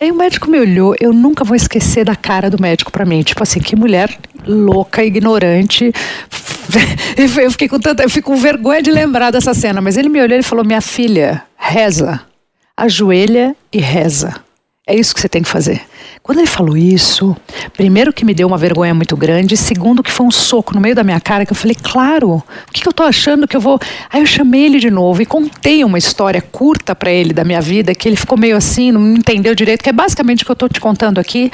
Aí 0.00 0.10
o 0.10 0.14
médico 0.16 0.50
me 0.50 0.58
olhou, 0.58 0.96
eu 0.98 1.12
nunca 1.12 1.44
vou 1.44 1.54
esquecer 1.54 2.04
da 2.04 2.16
cara 2.16 2.50
do 2.50 2.60
médico 2.60 2.90
para 2.90 3.04
mim, 3.04 3.22
tipo 3.22 3.42
assim, 3.42 3.60
que 3.60 3.76
mulher 3.76 4.18
louca, 4.46 5.04
ignorante. 5.04 5.92
Eu 7.16 7.50
fiquei 7.50 7.68
com 7.68 7.78
tanta, 7.78 8.02
eu 8.02 8.08
fico 8.08 8.30
com 8.30 8.36
vergonha 8.36 8.80
de 8.80 8.90
lembrar 8.90 9.30
dessa 9.30 9.52
cena, 9.52 9.80
mas 9.82 9.96
ele 9.96 10.08
me 10.08 10.22
olhou 10.22 10.38
e 10.38 10.42
falou: 10.42 10.64
"Minha 10.64 10.80
filha, 10.80 11.42
reza, 11.62 12.20
ajoelha 12.76 13.54
e 13.72 13.78
reza. 13.78 14.34
É 14.84 14.96
isso 14.96 15.14
que 15.14 15.20
você 15.20 15.28
tem 15.28 15.42
que 15.42 15.48
fazer. 15.48 15.80
Quando 16.24 16.38
ele 16.38 16.48
falou 16.48 16.76
isso, 16.76 17.36
primeiro 17.72 18.12
que 18.12 18.24
me 18.24 18.34
deu 18.34 18.48
uma 18.48 18.58
vergonha 18.58 18.92
muito 18.92 19.16
grande, 19.16 19.56
segundo 19.56 20.02
que 20.02 20.10
foi 20.10 20.26
um 20.26 20.30
soco 20.30 20.74
no 20.74 20.80
meio 20.80 20.94
da 20.94 21.04
minha 21.04 21.20
cara, 21.20 21.46
que 21.46 21.52
eu 21.52 21.56
falei, 21.56 21.76
claro, 21.80 22.34
o 22.68 22.72
que, 22.72 22.86
eu 22.86 22.92
tô 22.92 23.04
achando 23.04 23.46
que 23.46 23.56
eu 23.56 23.60
vou. 23.60 23.78
Aí 24.10 24.20
eu 24.20 24.26
chamei 24.26 24.64
ele 24.64 24.80
de 24.80 24.90
novo 24.90 25.22
e 25.22 25.26
contei 25.26 25.84
uma 25.84 25.98
história 25.98 26.42
curta 26.42 26.96
para 26.96 27.12
ele 27.12 27.32
da 27.32 27.44
minha 27.44 27.60
vida, 27.60 27.94
que 27.94 28.08
ele 28.08 28.16
ficou 28.16 28.36
meio 28.36 28.56
assim, 28.56 28.90
não 28.90 29.14
entendeu 29.14 29.54
direito, 29.54 29.84
que 29.84 29.90
é 29.90 29.92
basicamente 29.92 30.42
o 30.42 30.46
que 30.46 30.50
eu 30.50 30.56
tô 30.56 30.68
te 30.68 30.80
contando 30.80 31.20
aqui. 31.20 31.50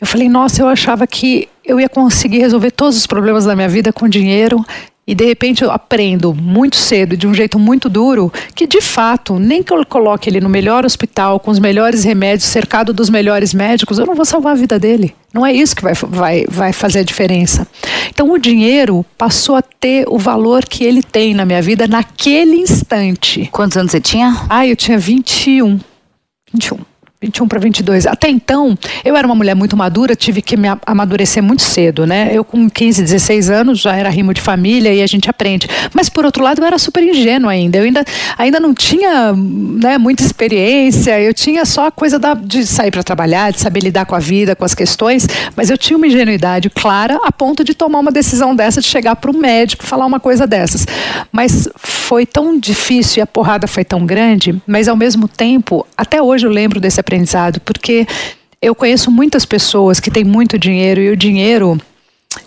Eu 0.00 0.06
falei, 0.06 0.28
nossa, 0.28 0.60
eu 0.60 0.68
achava 0.68 1.06
que 1.06 1.48
eu 1.64 1.78
ia 1.78 1.88
conseguir 1.88 2.38
resolver 2.38 2.72
todos 2.72 2.96
os 2.96 3.06
problemas 3.06 3.44
da 3.44 3.54
minha 3.54 3.68
vida 3.68 3.92
com 3.92 4.08
dinheiro 4.08 4.64
e 5.06 5.14
de 5.14 5.24
repente 5.24 5.62
eu 5.62 5.70
aprendo 5.70 6.34
muito 6.34 6.76
cedo, 6.76 7.16
de 7.16 7.26
um 7.26 7.34
jeito 7.34 7.58
muito 7.58 7.88
duro, 7.88 8.32
que 8.54 8.66
de 8.66 8.80
fato, 8.80 9.38
nem 9.38 9.62
que 9.62 9.72
eu 9.72 9.84
coloque 9.84 10.28
ele 10.30 10.40
no 10.40 10.48
melhor 10.48 10.84
hospital, 10.84 11.38
com 11.38 11.50
os 11.50 11.58
melhores 11.58 12.04
remédios, 12.04 12.48
cercado 12.48 12.92
dos 12.92 13.10
melhores 13.10 13.52
médicos, 13.52 13.98
eu 13.98 14.06
não 14.06 14.14
vou 14.14 14.24
salvar 14.24 14.52
a 14.52 14.56
vida 14.56 14.78
dele. 14.78 15.14
Não 15.32 15.44
é 15.44 15.52
isso 15.52 15.74
que 15.74 15.82
vai, 15.82 15.94
vai, 15.94 16.44
vai 16.48 16.72
fazer 16.72 17.00
a 17.00 17.04
diferença. 17.04 17.66
Então 18.08 18.30
o 18.30 18.38
dinheiro 18.38 19.04
passou 19.18 19.56
a 19.56 19.62
ter 19.62 20.06
o 20.08 20.16
valor 20.16 20.64
que 20.64 20.84
ele 20.84 21.02
tem 21.02 21.34
na 21.34 21.44
minha 21.44 21.60
vida 21.60 21.88
naquele 21.88 22.56
instante. 22.56 23.48
Quantos 23.50 23.76
anos 23.76 23.90
você 23.90 24.00
tinha? 24.00 24.46
Ah, 24.48 24.66
eu 24.66 24.76
tinha 24.76 24.96
21. 24.96 25.80
21. 26.52 26.93
21 27.24 27.48
para 27.48 27.58
22. 27.58 28.06
Até 28.06 28.28
então, 28.28 28.76
eu 29.04 29.16
era 29.16 29.26
uma 29.26 29.34
mulher 29.34 29.54
muito 29.54 29.76
madura, 29.76 30.14
tive 30.14 30.42
que 30.42 30.56
me 30.56 30.68
amadurecer 30.86 31.42
muito 31.42 31.62
cedo, 31.62 32.06
né? 32.06 32.30
Eu 32.32 32.44
com 32.44 32.68
15, 32.68 33.02
16 33.02 33.50
anos 33.50 33.80
já 33.80 33.96
era 33.96 34.10
rimo 34.10 34.34
de 34.34 34.40
família 34.40 34.92
e 34.92 35.02
a 35.02 35.06
gente 35.06 35.28
aprende. 35.30 35.68
Mas 35.92 36.08
por 36.08 36.24
outro 36.24 36.42
lado, 36.42 36.60
eu 36.60 36.66
era 36.66 36.78
super 36.78 37.02
ingênua 37.02 37.52
ainda. 37.52 37.78
Eu 37.78 37.84
ainda, 37.84 38.04
ainda 38.36 38.60
não 38.60 38.74
tinha 38.74 39.32
né, 39.32 39.96
muita 39.98 40.22
experiência, 40.22 41.18
eu 41.20 41.32
tinha 41.32 41.64
só 41.64 41.86
a 41.86 41.90
coisa 41.90 42.18
da, 42.18 42.34
de 42.34 42.66
sair 42.66 42.90
para 42.90 43.02
trabalhar, 43.02 43.52
de 43.52 43.60
saber 43.60 43.80
lidar 43.80 44.04
com 44.04 44.14
a 44.14 44.18
vida, 44.18 44.54
com 44.54 44.64
as 44.64 44.74
questões, 44.74 45.26
mas 45.56 45.70
eu 45.70 45.78
tinha 45.78 45.96
uma 45.96 46.06
ingenuidade 46.06 46.68
clara 46.68 47.18
a 47.24 47.32
ponto 47.32 47.64
de 47.64 47.74
tomar 47.74 48.00
uma 48.00 48.12
decisão 48.12 48.54
dessa, 48.54 48.80
de 48.80 48.86
chegar 48.86 49.16
para 49.16 49.30
o 49.30 49.36
médico 49.36 49.84
falar 49.84 50.06
uma 50.06 50.20
coisa 50.20 50.46
dessas. 50.46 50.86
Mas 51.32 51.68
foi 51.76 52.26
tão 52.26 52.58
difícil 52.58 53.20
e 53.20 53.22
a 53.22 53.26
porrada 53.26 53.66
foi 53.66 53.84
tão 53.84 54.04
grande, 54.04 54.60
mas 54.66 54.88
ao 54.88 54.96
mesmo 54.96 55.26
tempo, 55.26 55.86
até 55.96 56.20
hoje 56.20 56.46
eu 56.46 56.50
lembro 56.50 56.80
desse 56.80 57.00
aprendizado 57.00 57.13
aprendizado, 57.14 57.60
porque 57.60 58.06
eu 58.60 58.74
conheço 58.74 59.10
muitas 59.10 59.44
pessoas 59.44 60.00
que 60.00 60.10
têm 60.10 60.24
muito 60.24 60.58
dinheiro 60.58 61.00
e 61.00 61.10
o 61.10 61.16
dinheiro 61.16 61.80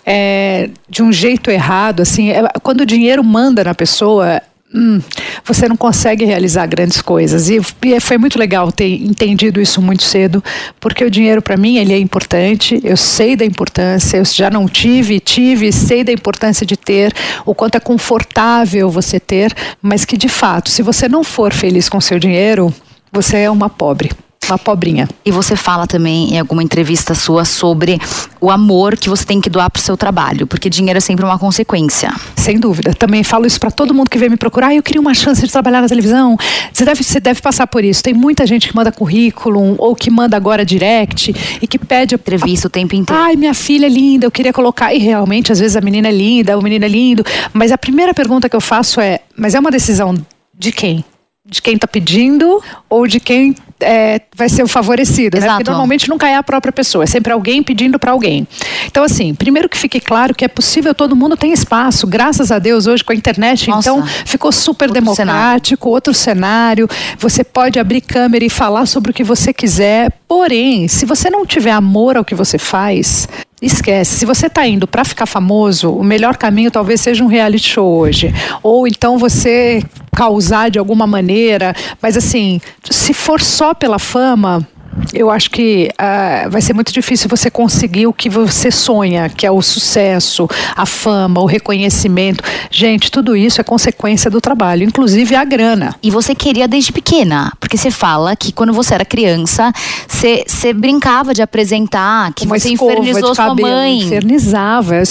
é, 0.04 0.68
de 0.88 1.02
um 1.02 1.10
jeito 1.10 1.50
errado, 1.50 2.00
assim, 2.02 2.30
é, 2.30 2.42
quando 2.62 2.82
o 2.82 2.86
dinheiro 2.86 3.24
manda 3.24 3.64
na 3.64 3.74
pessoa, 3.74 4.42
hum, 4.74 5.00
você 5.44 5.66
não 5.66 5.76
consegue 5.76 6.26
realizar 6.26 6.66
grandes 6.66 7.00
coisas. 7.00 7.48
E, 7.48 7.58
e, 7.82 8.00
foi 8.00 8.18
muito 8.18 8.38
legal 8.38 8.70
ter 8.70 9.00
entendido 9.02 9.60
isso 9.60 9.80
muito 9.80 10.02
cedo, 10.02 10.44
porque 10.78 11.02
o 11.04 11.10
dinheiro 11.10 11.40
para 11.40 11.56
mim 11.56 11.78
ele 11.78 11.94
é 11.94 11.98
importante. 11.98 12.78
Eu 12.84 12.96
sei 12.96 13.34
da 13.34 13.46
importância. 13.46 14.18
Eu 14.18 14.24
já 14.26 14.50
não 14.50 14.68
tive, 14.68 15.20
tive, 15.20 15.72
sei 15.72 16.04
da 16.04 16.12
importância 16.12 16.66
de 16.66 16.76
ter, 16.76 17.14
o 17.46 17.54
quanto 17.54 17.76
é 17.76 17.80
confortável 17.80 18.90
você 18.90 19.18
ter, 19.18 19.54
mas 19.80 20.04
que 20.04 20.18
de 20.18 20.28
fato, 20.28 20.68
se 20.68 20.82
você 20.82 21.08
não 21.08 21.24
for 21.24 21.54
feliz 21.54 21.88
com 21.88 22.00
seu 22.00 22.18
dinheiro, 22.18 22.74
você 23.10 23.38
é 23.38 23.50
uma 23.50 23.70
pobre. 23.70 24.10
Uma 24.52 24.58
pobrinha. 24.58 25.08
E 25.24 25.30
você 25.30 25.56
fala 25.56 25.86
também 25.86 26.34
em 26.34 26.38
alguma 26.38 26.62
entrevista 26.62 27.14
sua 27.14 27.44
sobre 27.44 28.00
o 28.40 28.50
amor 28.50 28.96
que 28.96 29.08
você 29.08 29.24
tem 29.24 29.40
que 29.40 29.50
doar 29.50 29.70
pro 29.70 29.82
seu 29.82 29.96
trabalho, 29.96 30.46
porque 30.46 30.70
dinheiro 30.70 30.98
é 30.98 31.00
sempre 31.00 31.24
uma 31.24 31.38
consequência. 31.38 32.12
Sem 32.36 32.58
dúvida. 32.58 32.94
Também 32.94 33.22
falo 33.22 33.46
isso 33.46 33.58
para 33.58 33.70
todo 33.70 33.94
mundo 33.94 34.08
que 34.08 34.18
vem 34.18 34.28
me 34.28 34.36
procurar. 34.36 34.68
Ah, 34.68 34.74
eu 34.74 34.82
queria 34.82 35.00
uma 35.00 35.14
chance 35.14 35.40
de 35.40 35.50
trabalhar 35.50 35.80
na 35.80 35.88
televisão. 35.88 36.36
Você 36.72 36.84
deve, 36.84 37.02
você 37.02 37.18
deve 37.18 37.40
passar 37.40 37.66
por 37.66 37.82
isso. 37.82 38.02
Tem 38.02 38.12
muita 38.12 38.46
gente 38.46 38.68
que 38.68 38.76
manda 38.76 38.92
currículo 38.92 39.76
ou 39.78 39.94
que 39.94 40.10
manda 40.10 40.36
agora 40.36 40.64
direct 40.64 41.34
e 41.62 41.66
que 41.66 41.78
pede 41.78 42.14
entrevista 42.14 42.66
o 42.66 42.70
tempo 42.70 42.94
inteiro. 42.94 43.22
Ai, 43.22 43.34
minha 43.34 43.54
filha 43.54 43.86
é 43.86 43.88
linda, 43.88 44.26
eu 44.26 44.30
queria 44.30 44.52
colocar. 44.52 44.92
E 44.92 44.98
realmente, 44.98 45.50
às 45.50 45.58
vezes 45.58 45.76
a 45.76 45.80
menina 45.80 46.08
é 46.08 46.12
linda, 46.12 46.58
o 46.58 46.62
menino 46.62 46.84
é 46.84 46.88
lindo. 46.88 47.24
Mas 47.52 47.72
a 47.72 47.78
primeira 47.78 48.12
pergunta 48.12 48.48
que 48.48 48.56
eu 48.56 48.60
faço 48.60 49.00
é: 49.00 49.20
mas 49.36 49.54
é 49.54 49.60
uma 49.60 49.70
decisão 49.70 50.14
de 50.56 50.72
quem? 50.72 51.04
De 51.46 51.62
quem 51.62 51.76
está 51.76 51.88
pedindo 51.88 52.62
ou 52.90 53.06
de 53.06 53.20
quem 53.20 53.54
é, 53.80 54.20
vai 54.36 54.48
ser 54.48 54.62
o 54.62 54.68
favorecido, 54.68 55.38
né? 55.38 55.46
Porque 55.48 55.70
normalmente 55.70 56.08
nunca 56.08 56.28
é 56.28 56.36
a 56.36 56.42
própria 56.42 56.72
pessoa, 56.72 57.04
é 57.04 57.06
sempre 57.06 57.32
alguém 57.32 57.62
pedindo 57.62 57.98
para 57.98 58.12
alguém. 58.12 58.46
Então, 58.86 59.04
assim, 59.04 59.34
primeiro 59.34 59.68
que 59.68 59.76
fique 59.76 60.00
claro 60.00 60.34
que 60.34 60.44
é 60.44 60.48
possível, 60.48 60.94
todo 60.94 61.14
mundo 61.14 61.36
tem 61.36 61.52
espaço, 61.52 62.06
graças 62.06 62.50
a 62.50 62.58
Deus, 62.58 62.86
hoje 62.86 63.04
com 63.04 63.12
a 63.12 63.16
internet, 63.16 63.68
Nossa. 63.68 63.90
então 63.90 64.06
ficou 64.24 64.52
super 64.52 64.88
outro 64.88 65.00
democrático, 65.00 65.84
cenário. 65.84 65.94
outro 65.94 66.14
cenário. 66.14 66.88
Você 67.18 67.44
pode 67.44 67.78
abrir 67.78 68.00
câmera 68.00 68.44
e 68.44 68.50
falar 68.50 68.86
sobre 68.86 69.10
o 69.10 69.14
que 69.14 69.24
você 69.24 69.52
quiser, 69.52 70.12
porém, 70.26 70.88
se 70.88 71.06
você 71.06 71.30
não 71.30 71.46
tiver 71.46 71.72
amor 71.72 72.16
ao 72.16 72.24
que 72.24 72.34
você 72.34 72.58
faz, 72.58 73.28
Esquece. 73.60 74.18
Se 74.18 74.24
você 74.24 74.46
está 74.46 74.64
indo 74.66 74.86
para 74.86 75.04
ficar 75.04 75.26
famoso, 75.26 75.90
o 75.90 76.04
melhor 76.04 76.36
caminho 76.36 76.70
talvez 76.70 77.00
seja 77.00 77.24
um 77.24 77.26
reality 77.26 77.70
show 77.70 77.98
hoje. 77.98 78.32
Ou 78.62 78.86
então 78.86 79.18
você 79.18 79.82
causar 80.18 80.68
de 80.68 80.80
alguma 80.80 81.06
maneira. 81.06 81.72
Mas 82.02 82.16
assim, 82.16 82.60
se 82.90 83.14
for 83.14 83.40
só 83.40 83.72
pela 83.72 84.00
fama, 84.00 84.66
eu 85.12 85.30
acho 85.30 85.50
que 85.50 85.90
uh, 85.94 86.50
vai 86.50 86.60
ser 86.60 86.74
muito 86.74 86.92
difícil 86.92 87.28
você 87.28 87.50
conseguir 87.50 88.06
o 88.06 88.12
que 88.12 88.28
você 88.28 88.70
sonha, 88.70 89.28
que 89.28 89.46
é 89.46 89.50
o 89.50 89.62
sucesso, 89.62 90.48
a 90.76 90.84
fama, 90.84 91.40
o 91.40 91.46
reconhecimento. 91.46 92.42
Gente, 92.70 93.10
tudo 93.10 93.36
isso 93.36 93.60
é 93.60 93.64
consequência 93.64 94.30
do 94.30 94.40
trabalho, 94.40 94.84
inclusive 94.84 95.34
a 95.34 95.44
grana. 95.44 95.94
E 96.02 96.10
você 96.10 96.34
queria 96.34 96.68
desde 96.68 96.92
pequena, 96.92 97.52
porque 97.58 97.76
você 97.76 97.90
fala 97.90 98.34
que 98.36 98.52
quando 98.52 98.72
você 98.72 98.94
era 98.94 99.04
criança, 99.04 99.72
você, 100.06 100.44
você 100.46 100.72
brincava 100.72 101.32
de 101.32 101.42
apresentar, 101.42 102.32
que 102.34 102.44
Uma 102.44 102.58
você 102.58 102.70
infernizou 102.70 103.34
sua 103.34 103.54
mãe. 103.54 104.00
Infernizava. 104.00 105.02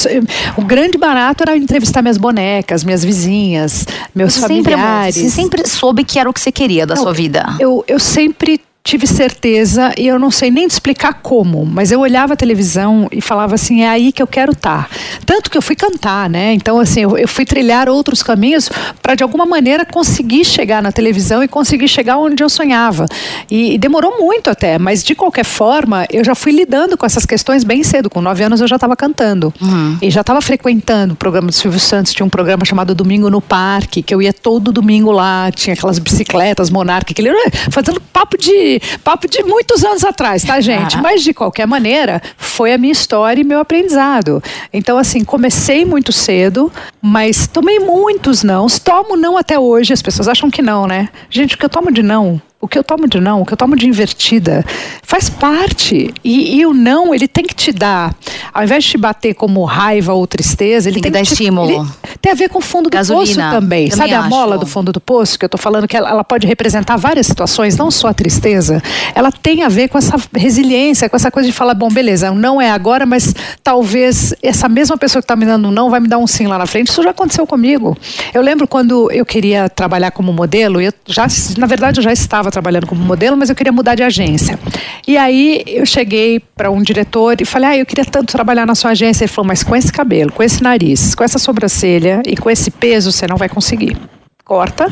O 0.57 0.63
grande 0.63 0.97
barato 0.97 1.43
era 1.43 1.57
entrevistar 1.57 2.01
minhas 2.01 2.17
bonecas, 2.17 2.83
minhas 2.83 3.03
vizinhas, 3.03 3.87
meus 4.13 4.33
você 4.33 4.41
familiares. 4.41 5.15
Sempre, 5.15 5.29
você 5.29 5.35
sempre 5.35 5.67
soube 5.67 6.03
que 6.03 6.19
era 6.19 6.29
o 6.29 6.33
que 6.33 6.39
você 6.39 6.51
queria 6.51 6.85
da 6.85 6.95
Não, 6.95 7.03
sua 7.03 7.13
vida. 7.13 7.55
Eu, 7.59 7.83
eu 7.87 7.99
sempre 7.99 8.61
tive 8.87 9.05
certeza 9.05 9.93
e 9.97 10.07
eu 10.07 10.17
não 10.17 10.31
sei 10.31 10.49
nem 10.49 10.65
te 10.65 10.71
explicar 10.71 11.15
como, 11.21 11.65
mas 11.65 11.91
eu 11.91 11.99
olhava 11.99 12.33
a 12.33 12.37
televisão 12.37 13.09
e 13.11 13.19
falava 13.19 13.53
assim, 13.53 13.81
é 13.81 13.89
aí 13.89 14.13
que 14.13 14.23
eu 14.23 14.27
quero 14.27 14.53
estar. 14.53 14.87
Tá. 14.87 14.95
Tanto 15.25 15.51
que 15.51 15.57
eu 15.57 15.61
fui 15.61 15.75
cantar, 15.75 16.29
né? 16.29 16.53
Então, 16.53 16.79
assim, 16.79 17.01
eu, 17.01 17.17
eu 17.17 17.27
fui 17.27 17.43
trilhar 17.43 17.89
outros 17.89 18.23
caminhos 18.23 18.69
para 19.01 19.13
de 19.13 19.23
alguma 19.23 19.45
maneira 19.45 19.85
conseguir 19.85 20.45
chegar 20.45 20.81
na 20.81 20.89
televisão 20.89 21.43
e 21.43 21.49
conseguir 21.49 21.89
chegar 21.89 22.17
onde 22.17 22.41
eu 22.41 22.49
sonhava. 22.49 23.05
E, 23.51 23.73
e, 23.73 23.77
demorou 23.77 24.19
muito 24.21 24.49
até, 24.49 24.79
mas 24.79 25.03
de 25.03 25.13
qualquer 25.13 25.43
forma, 25.43 26.05
eu 26.09 26.23
já 26.23 26.33
fui 26.33 26.53
lidando 26.53 26.97
com 26.97 27.05
essas 27.05 27.25
questões 27.25 27.65
bem 27.65 27.83
cedo. 27.83 28.09
Com 28.09 28.21
nove 28.21 28.41
anos 28.41 28.61
eu 28.61 28.67
já 28.69 28.77
estava 28.77 28.95
cantando 28.95 29.53
uhum. 29.61 29.97
e 30.01 30.09
já 30.09 30.21
estava 30.21 30.39
frequentando 30.39 31.13
o 31.13 31.17
programa 31.17 31.47
do 31.47 31.53
Silvio 31.53 31.79
Santos. 31.79 32.13
Tinha 32.13 32.25
um 32.25 32.29
programa 32.29 32.63
chamado 32.63 32.95
Domingo 32.95 33.29
no 33.29 33.41
Parque, 33.41 34.01
que 34.01 34.15
eu 34.15 34.21
ia 34.21 34.31
todo 34.31 34.71
domingo 34.71 35.11
lá, 35.11 35.51
tinha 35.51 35.73
aquelas 35.73 35.99
bicicletas 35.99 36.69
Monark, 36.69 37.11
aquele, 37.11 37.29
fazendo 37.69 37.99
papo 37.99 38.37
de 38.37 38.76
papo 39.03 39.27
de 39.27 39.43
muitos 39.43 39.83
anos 39.83 40.03
atrás, 40.03 40.43
tá, 40.43 40.59
gente? 40.61 40.97
Mas 40.97 41.23
de 41.23 41.33
qualquer 41.33 41.67
maneira, 41.67 42.21
foi 42.37 42.73
a 42.73 42.77
minha 42.77 42.91
história 42.91 43.41
e 43.41 43.43
meu 43.43 43.59
aprendizado. 43.59 44.41
Então, 44.71 44.97
assim, 44.97 45.23
comecei 45.23 45.85
muito 45.85 46.11
cedo, 46.11 46.71
mas 47.01 47.47
tomei 47.47 47.79
muitos 47.79 48.43
não. 48.43 48.67
Tomo 48.67 49.15
não 49.15 49.37
até 49.37 49.59
hoje. 49.59 49.93
As 49.93 50.01
pessoas 50.01 50.27
acham 50.27 50.49
que 50.49 50.61
não, 50.61 50.87
né? 50.87 51.09
Gente, 51.29 51.55
o 51.55 51.57
que 51.57 51.65
eu 51.65 51.69
tomo 51.69 51.91
de 51.91 52.03
não 52.03 52.41
o 52.67 52.69
que 52.69 52.77
eu 52.77 52.83
tomo 52.83 53.07
de 53.07 53.21
não, 53.21 53.41
o 53.41 53.45
que 53.45 53.53
eu 53.53 53.57
tomo 53.57 53.77
de 53.77 53.87
invertida, 53.87 54.63
faz 55.01 55.29
parte. 55.29 56.13
E, 56.21 56.57
e, 56.57 56.65
o 56.65 56.73
não, 56.73 57.15
ele 57.15 57.25
tem 57.25 57.45
que 57.45 57.55
te 57.55 57.71
dar, 57.71 58.13
ao 58.53 58.61
invés 58.61 58.83
de 58.83 58.91
te 58.91 58.97
bater 58.97 59.33
como 59.33 59.63
raiva 59.63 60.13
ou 60.13 60.27
tristeza, 60.27 60.89
ele 60.89 60.95
tem, 60.95 61.03
tem 61.03 61.11
que 61.11 61.17
dar 61.17 61.25
te, 61.25 61.31
estímulo. 61.31 61.89
tem 62.21 62.33
a 62.33 62.35
ver 62.35 62.49
com 62.49 62.59
o 62.59 62.61
fundo 62.61 62.89
do 62.89 62.93
Gasolina, 62.93 63.25
poço 63.25 63.35
também. 63.35 63.87
também 63.87 63.91
Sabe 63.91 64.13
acho. 64.13 64.25
a 64.25 64.29
mola 64.29 64.57
do 64.57 64.65
fundo 64.65 64.91
do 64.91 64.99
poço 64.99 65.39
que 65.39 65.45
eu 65.45 65.49
tô 65.49 65.57
falando 65.57 65.87
que 65.87 65.95
ela, 65.95 66.09
ela, 66.09 66.23
pode 66.25 66.45
representar 66.45 66.97
várias 66.97 67.25
situações, 67.25 67.77
não 67.77 67.89
só 67.89 68.09
a 68.09 68.13
tristeza. 68.13 68.83
Ela 69.15 69.31
tem 69.31 69.63
a 69.63 69.69
ver 69.69 69.87
com 69.87 69.97
essa 69.97 70.17
resiliência, 70.35 71.07
com 71.07 71.15
essa 71.15 71.31
coisa 71.31 71.47
de 71.47 71.53
falar, 71.53 71.73
bom, 71.73 71.87
beleza, 71.87 72.31
não 72.31 72.59
é 72.59 72.69
agora, 72.69 73.05
mas 73.05 73.33
talvez 73.63 74.33
essa 74.43 74.67
mesma 74.67 74.97
pessoa 74.97 75.21
que 75.21 75.25
está 75.25 75.37
me 75.37 75.45
dando 75.45 75.69
um 75.69 75.71
não 75.71 75.89
vai 75.89 76.01
me 76.01 76.09
dar 76.09 76.17
um 76.17 76.27
sim 76.27 76.47
lá 76.47 76.57
na 76.57 76.65
frente. 76.65 76.89
Isso 76.89 77.01
já 77.01 77.11
aconteceu 77.11 77.47
comigo. 77.47 77.97
Eu 78.33 78.41
lembro 78.41 78.67
quando 78.67 79.09
eu 79.09 79.25
queria 79.25 79.69
trabalhar 79.69 80.11
como 80.11 80.33
modelo, 80.33 80.81
eu 80.81 80.91
já, 81.05 81.27
na 81.57 81.65
verdade, 81.65 81.99
eu 81.99 82.03
já 82.03 82.11
estava 82.11 82.49
estava 82.49 82.56
trabalhando 82.57 82.87
como 82.87 83.01
modelo, 83.03 83.37
mas 83.37 83.49
eu 83.49 83.55
queria 83.55 83.71
mudar 83.71 83.93
de 83.93 84.01
agência. 84.01 84.59
E 85.07 85.17
aí 85.17 85.63
eu 85.67 85.85
cheguei 85.85 86.39
para 86.39 86.71
um 86.71 86.81
diretor 86.81 87.39
e 87.39 87.45
falei: 87.45 87.69
Ah, 87.69 87.77
eu 87.77 87.85
queria 87.85 88.05
tanto 88.05 88.31
trabalhar 88.31 88.65
na 88.65 88.73
sua 88.73 88.91
agência. 88.91 89.23
Ele 89.23 89.31
falou: 89.31 89.47
Mas 89.47 89.63
com 89.63 89.75
esse 89.75 89.91
cabelo, 89.91 90.31
com 90.31 90.41
esse 90.41 90.61
nariz, 90.63 91.13
com 91.13 91.23
essa 91.23 91.37
sobrancelha 91.37 92.21
e 92.25 92.35
com 92.35 92.49
esse 92.49 92.71
peso, 92.71 93.11
você 93.11 93.27
não 93.27 93.37
vai 93.37 93.47
conseguir. 93.47 93.95
Corta, 94.43 94.87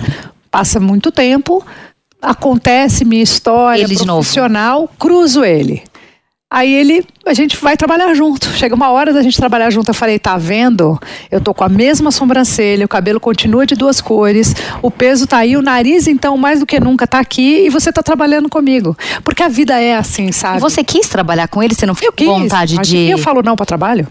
passa 0.51 0.79
muito 0.79 1.11
tempo, 1.11 1.65
acontece 2.21 3.03
minha 3.03 3.23
história 3.23 3.83
ele 3.83 3.95
profissional, 3.95 4.89
cruzo 4.99 5.43
ele. 5.43 5.81
Aí 6.51 6.73
ele, 6.73 7.03
a 7.25 7.33
gente 7.33 7.57
vai 7.57 7.75
trabalhar 7.75 8.13
junto. 8.13 8.47
Chega 8.49 8.75
uma 8.75 8.91
hora 8.91 9.11
da 9.11 9.21
gente 9.21 9.35
trabalhar 9.35 9.69
junto. 9.71 9.89
Eu 9.89 9.93
falei, 9.93 10.19
tá 10.19 10.37
vendo? 10.37 10.99
Eu 11.31 11.41
tô 11.41 11.53
com 11.53 11.63
a 11.63 11.69
mesma 11.69 12.11
sobrancelha, 12.11 12.85
o 12.85 12.89
cabelo 12.89 13.19
continua 13.19 13.65
de 13.65 13.75
duas 13.75 13.99
cores, 13.99 14.55
o 14.81 14.91
peso 14.91 15.25
tá 15.27 15.37
aí, 15.37 15.57
o 15.57 15.61
nariz, 15.61 16.07
então, 16.07 16.37
mais 16.37 16.59
do 16.59 16.65
que 16.65 16.79
nunca, 16.79 17.07
tá 17.07 17.19
aqui 17.19 17.65
e 17.65 17.69
você 17.69 17.91
tá 17.91 18.03
trabalhando 18.03 18.47
comigo. 18.47 18.95
Porque 19.23 19.41
a 19.41 19.47
vida 19.47 19.81
é 19.81 19.95
assim, 19.95 20.31
sabe? 20.31 20.59
Você 20.59 20.83
quis 20.83 21.09
trabalhar 21.09 21.47
com 21.47 21.61
ele? 21.63 21.73
Você 21.73 21.85
não 21.85 21.95
ficou 21.95 22.13
com 22.13 22.39
vontade 22.41 22.77
de. 22.77 23.09
Eu 23.09 23.17
falo 23.17 23.41
não 23.41 23.55
para 23.55 23.65
trabalho? 23.65 24.07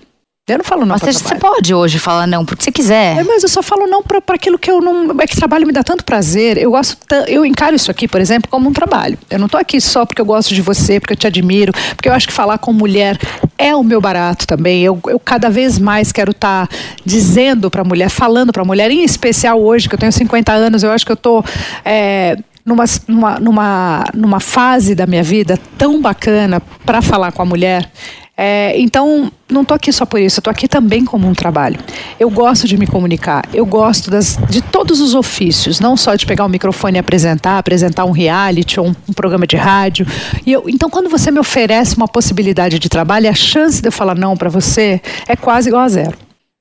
Eu 0.46 0.58
não 0.58 0.64
falo 0.64 0.84
não. 0.84 0.94
Mas 1.00 1.16
você 1.16 1.36
pode 1.36 1.72
hoje 1.72 1.98
falar 1.98 2.26
não 2.26 2.44
porque 2.44 2.62
você 2.62 2.70
quiser. 2.70 3.16
É, 3.16 3.24
mas 3.24 3.42
eu 3.42 3.48
só 3.48 3.62
falo 3.62 3.86
não 3.86 4.02
para 4.02 4.20
aquilo 4.28 4.58
que 4.58 4.70
eu 4.70 4.78
não. 4.78 5.10
É 5.18 5.26
que 5.26 5.34
trabalho 5.34 5.66
me 5.66 5.72
dá 5.72 5.82
tanto 5.82 6.04
prazer. 6.04 6.58
Eu 6.58 6.70
gosto. 6.70 6.98
Eu 7.26 7.46
encaro 7.46 7.74
isso 7.74 7.90
aqui, 7.90 8.06
por 8.06 8.20
exemplo, 8.20 8.50
como 8.50 8.68
um 8.68 8.72
trabalho. 8.72 9.16
Eu 9.30 9.38
não 9.38 9.46
estou 9.46 9.58
aqui 9.58 9.80
só 9.80 10.04
porque 10.04 10.20
eu 10.20 10.26
gosto 10.26 10.54
de 10.54 10.60
você, 10.60 11.00
porque 11.00 11.14
eu 11.14 11.16
te 11.16 11.26
admiro, 11.26 11.72
porque 11.96 12.10
eu 12.10 12.12
acho 12.12 12.26
que 12.26 12.32
falar 12.32 12.58
com 12.58 12.74
mulher 12.74 13.18
é 13.56 13.74
o 13.74 13.82
meu 13.82 14.02
barato 14.02 14.46
também. 14.46 14.82
Eu, 14.82 15.00
eu 15.06 15.18
cada 15.18 15.48
vez 15.48 15.78
mais 15.78 16.12
quero 16.12 16.32
estar 16.32 16.66
tá 16.66 16.76
dizendo 17.06 17.70
para 17.70 17.80
a 17.80 17.84
mulher, 17.84 18.10
falando 18.10 18.52
para 18.52 18.60
a 18.60 18.66
mulher, 18.66 18.90
em 18.90 19.02
especial 19.02 19.58
hoje, 19.62 19.88
que 19.88 19.94
eu 19.94 19.98
tenho 19.98 20.12
50 20.12 20.52
anos, 20.52 20.82
eu 20.82 20.90
acho 20.90 21.06
que 21.06 21.12
eu 21.12 21.14
estou. 21.14 21.42
É, 21.82 22.36
numa, 22.66 22.84
numa, 23.08 23.40
numa, 23.40 24.04
numa 24.14 24.40
fase 24.40 24.94
da 24.94 25.06
minha 25.06 25.22
vida 25.22 25.58
tão 25.78 26.02
bacana 26.02 26.60
para 26.84 27.00
falar 27.00 27.32
com 27.32 27.40
a 27.40 27.46
mulher. 27.46 27.90
É, 28.36 28.76
então, 28.80 29.30
não 29.48 29.62
estou 29.62 29.76
aqui 29.76 29.92
só 29.92 30.04
por 30.04 30.20
isso, 30.20 30.40
estou 30.40 30.50
aqui 30.50 30.66
também 30.66 31.04
como 31.04 31.28
um 31.28 31.34
trabalho. 31.34 31.78
Eu 32.18 32.28
gosto 32.28 32.66
de 32.66 32.76
me 32.76 32.86
comunicar, 32.86 33.44
eu 33.54 33.64
gosto 33.64 34.10
das, 34.10 34.36
de 34.50 34.60
todos 34.60 35.00
os 35.00 35.14
ofícios, 35.14 35.78
não 35.78 35.96
só 35.96 36.16
de 36.16 36.26
pegar 36.26 36.44
o 36.44 36.48
microfone 36.48 36.96
e 36.96 37.00
apresentar, 37.00 37.58
apresentar 37.58 38.04
um 38.04 38.10
reality 38.10 38.80
ou 38.80 38.88
um, 38.88 38.94
um 39.08 39.12
programa 39.12 39.46
de 39.46 39.56
rádio. 39.56 40.04
Eu, 40.44 40.64
então, 40.68 40.90
quando 40.90 41.08
você 41.08 41.30
me 41.30 41.38
oferece 41.38 41.96
uma 41.96 42.08
possibilidade 42.08 42.78
de 42.78 42.88
trabalho, 42.88 43.28
a 43.28 43.34
chance 43.34 43.80
de 43.80 43.86
eu 43.86 43.92
falar 43.92 44.16
não 44.16 44.36
para 44.36 44.50
você 44.50 45.00
é 45.28 45.36
quase 45.36 45.68
igual 45.68 45.82
a 45.82 45.88
zero. 45.88 46.18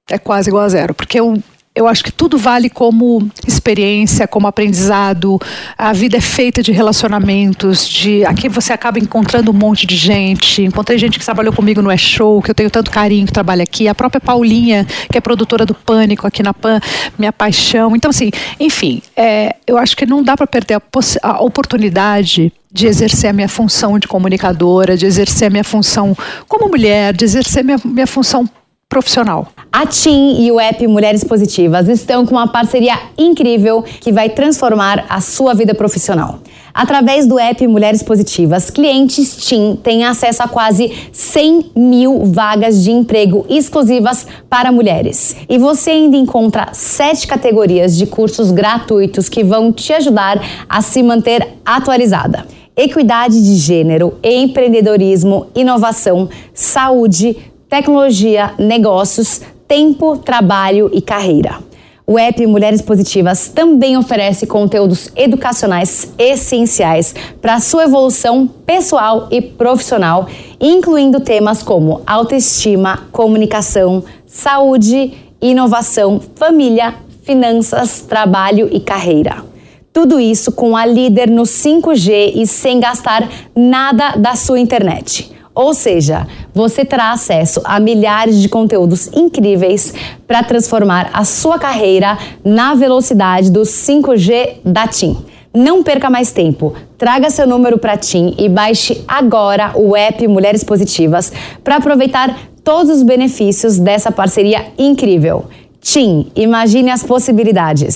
É 0.10 0.20
quase 0.20 0.50
igual 0.50 0.66
a 0.66 0.70
zero, 0.70 0.94
porque 0.94 1.20
eu, 1.20 1.42
eu 1.76 1.88
acho 1.88 2.04
que 2.04 2.12
tudo 2.12 2.38
vale 2.38 2.70
como 2.70 3.28
experiência, 3.48 4.28
como 4.28 4.48
aprendizado. 4.48 5.40
A 5.76 5.92
vida 5.92 6.18
é 6.18 6.22
feita 6.22 6.62
de 6.62 6.72
relacionamentos, 6.72 7.88
de 7.88 8.24
aqui 8.26 8.48
você 8.48 8.72
acaba 8.72 9.00
encontrando 9.00 9.50
um 9.50 9.54
monte 9.54 9.88
de 9.88 9.96
gente. 9.96 10.62
Encontrei 10.62 11.00
gente 11.00 11.18
que 11.18 11.26
trabalhou 11.26 11.52
comigo 11.52 11.82
no 11.82 11.90
É 11.90 11.98
Show, 11.98 12.42
que 12.44 12.52
eu 12.52 12.56
tenho 12.56 12.70
tanto 12.70 12.92
carinho, 12.92 13.26
que 13.26 13.34
trabalha 13.34 13.64
aqui. 13.64 13.88
A 13.88 13.96
própria 13.96 14.22
Paulinha, 14.22 14.86
que 15.12 15.18
é 15.18 15.22
produtora 15.22 15.66
do 15.66 15.74
Pânico 15.74 16.28
aqui 16.28 16.44
na 16.44 16.54
Pan, 16.54 16.80
minha 17.18 17.34
paixão. 17.34 17.96
Então, 17.96 18.10
assim, 18.10 18.30
enfim, 18.60 19.02
é, 19.16 19.56
eu 19.66 19.78
acho 19.78 19.98
que 19.98 20.06
não 20.06 20.22
dá 20.22 20.38
para 20.38 20.46
perder 20.46 20.76
a, 20.76 20.82
a 21.24 21.42
oportunidade 21.42 22.54
de 22.72 22.88
exercer 22.88 23.32
a 23.32 23.34
minha 23.34 23.50
função 23.50 23.98
de 23.98 24.08
comunicadora, 24.08 24.96
de 24.96 25.06
exercer 25.06 25.48
a 25.48 25.52
minha 25.52 25.64
função 25.64 26.16
como 26.48 26.68
mulher, 26.68 27.14
de 27.14 27.26
exercer 27.26 27.64
minha, 27.64 27.80
minha 27.84 28.08
função 28.08 28.48
profissional. 28.94 29.48
A 29.72 29.88
TIM 29.88 30.44
e 30.44 30.52
o 30.52 30.60
app 30.60 30.86
Mulheres 30.86 31.24
Positivas 31.24 31.90
estão 31.90 32.28
com 32.28 32.36
uma 32.36 32.48
parceria 32.48 32.94
incrível 33.18 33.84
que 34.00 34.12
vai 34.12 34.30
transformar 34.30 35.04
a 35.10 35.20
sua 35.20 35.56
vida 35.56 35.74
profissional. 35.74 36.38
Através 36.72 37.26
do 37.26 37.40
app 37.40 37.66
Mulheres 37.68 38.04
Positivas, 38.04 38.70
clientes 38.70 39.36
TIM 39.48 39.76
têm 39.82 40.06
acesso 40.06 40.44
a 40.44 40.48
quase 40.48 40.92
100 41.12 41.72
mil 41.76 42.24
vagas 42.26 42.84
de 42.84 42.92
emprego 42.92 43.48
exclusivas 43.50 44.28
para 44.48 44.72
mulheres. 44.72 45.36
E 45.50 45.58
você 45.58 45.90
ainda 45.90 46.16
encontra 46.16 46.70
sete 46.72 47.26
categorias 47.26 47.98
de 47.98 48.06
cursos 48.06 48.52
gratuitos 48.52 49.28
que 49.28 49.44
vão 49.44 49.72
te 49.72 49.92
ajudar 49.92 50.40
a 50.70 50.82
se 50.84 51.02
manter 51.02 51.48
atualizada. 51.66 52.46
equidade 52.76 53.40
de 53.40 53.56
gênero, 53.56 54.16
empreendedorismo, 54.24 55.46
inovação, 55.56 56.28
saúde, 56.56 57.38
tecnologia, 57.74 58.54
negócios, 58.60 59.42
tempo, 59.68 60.16
trabalho 60.16 60.92
e 60.94 61.02
carreira. 61.02 61.58
O 62.06 62.20
app 62.20 62.46
Mulheres 62.46 62.84
Positivas 62.84 63.48
também 63.50 63.98
oferece 63.98 64.46
conteúdos 64.46 65.10
educacionais 65.16 66.14
essenciais 66.20 67.16
para 67.42 67.56
a 67.56 67.60
sua 67.60 67.86
evolução 67.86 68.46
pessoal 68.64 69.28
e 69.32 69.42
profissional, 69.42 70.28
incluindo 70.62 71.20
temas 71.20 71.64
como 71.64 72.02
autoestima, 72.06 73.08
comunicação, 73.12 74.04
saúde, 74.28 75.12
inovação, 75.42 76.22
família, 76.36 76.94
finanças, 77.24 78.02
trabalho 78.02 78.70
e 78.72 78.80
carreira. 78.80 79.44
Tudo 79.92 80.20
isso 80.20 80.52
com 80.52 80.78
a 80.78 80.86
líder 80.86 81.28
no 81.28 81.42
5G 81.42 82.34
e 82.36 82.46
sem 82.46 82.80
gastar 82.80 83.28
nada 83.56 84.12
da 84.16 84.36
sua 84.36 84.60
internet. 84.60 85.33
Ou 85.56 85.74
seja, 85.74 86.28
você 86.54 86.84
terá 86.84 87.12
acesso 87.12 87.62
a 87.64 87.80
milhares 87.80 88.42
de 88.42 88.50
conteúdos 88.50 89.10
incríveis 89.14 89.94
para 90.28 90.44
transformar 90.44 91.10
a 91.14 91.24
sua 91.24 91.60
carreira 91.60 92.18
na 92.44 92.74
velocidade 92.74 93.52
do 93.52 93.62
5G 93.62 94.58
da 94.66 94.88
TIM. 94.88 95.16
Não 95.54 95.84
perca 95.84 96.10
mais 96.10 96.32
tempo. 96.32 96.74
Traga 96.98 97.30
seu 97.30 97.46
número 97.46 97.78
para 97.78 97.96
TIM 97.96 98.34
e 98.40 98.50
baixe 98.50 99.04
agora 99.08 99.72
o 99.76 99.96
app 99.96 100.28
Mulheres 100.28 100.64
Positivas 100.64 101.32
para 101.64 101.76
aproveitar 101.76 102.36
todos 102.64 102.98
os 102.98 103.04
benefícios 103.04 103.78
dessa 103.78 104.12
parceria 104.12 104.66
incrível. 104.80 105.46
TIM, 105.80 106.32
imagine 106.36 106.90
as 106.90 107.04
possibilidades. 107.04 107.94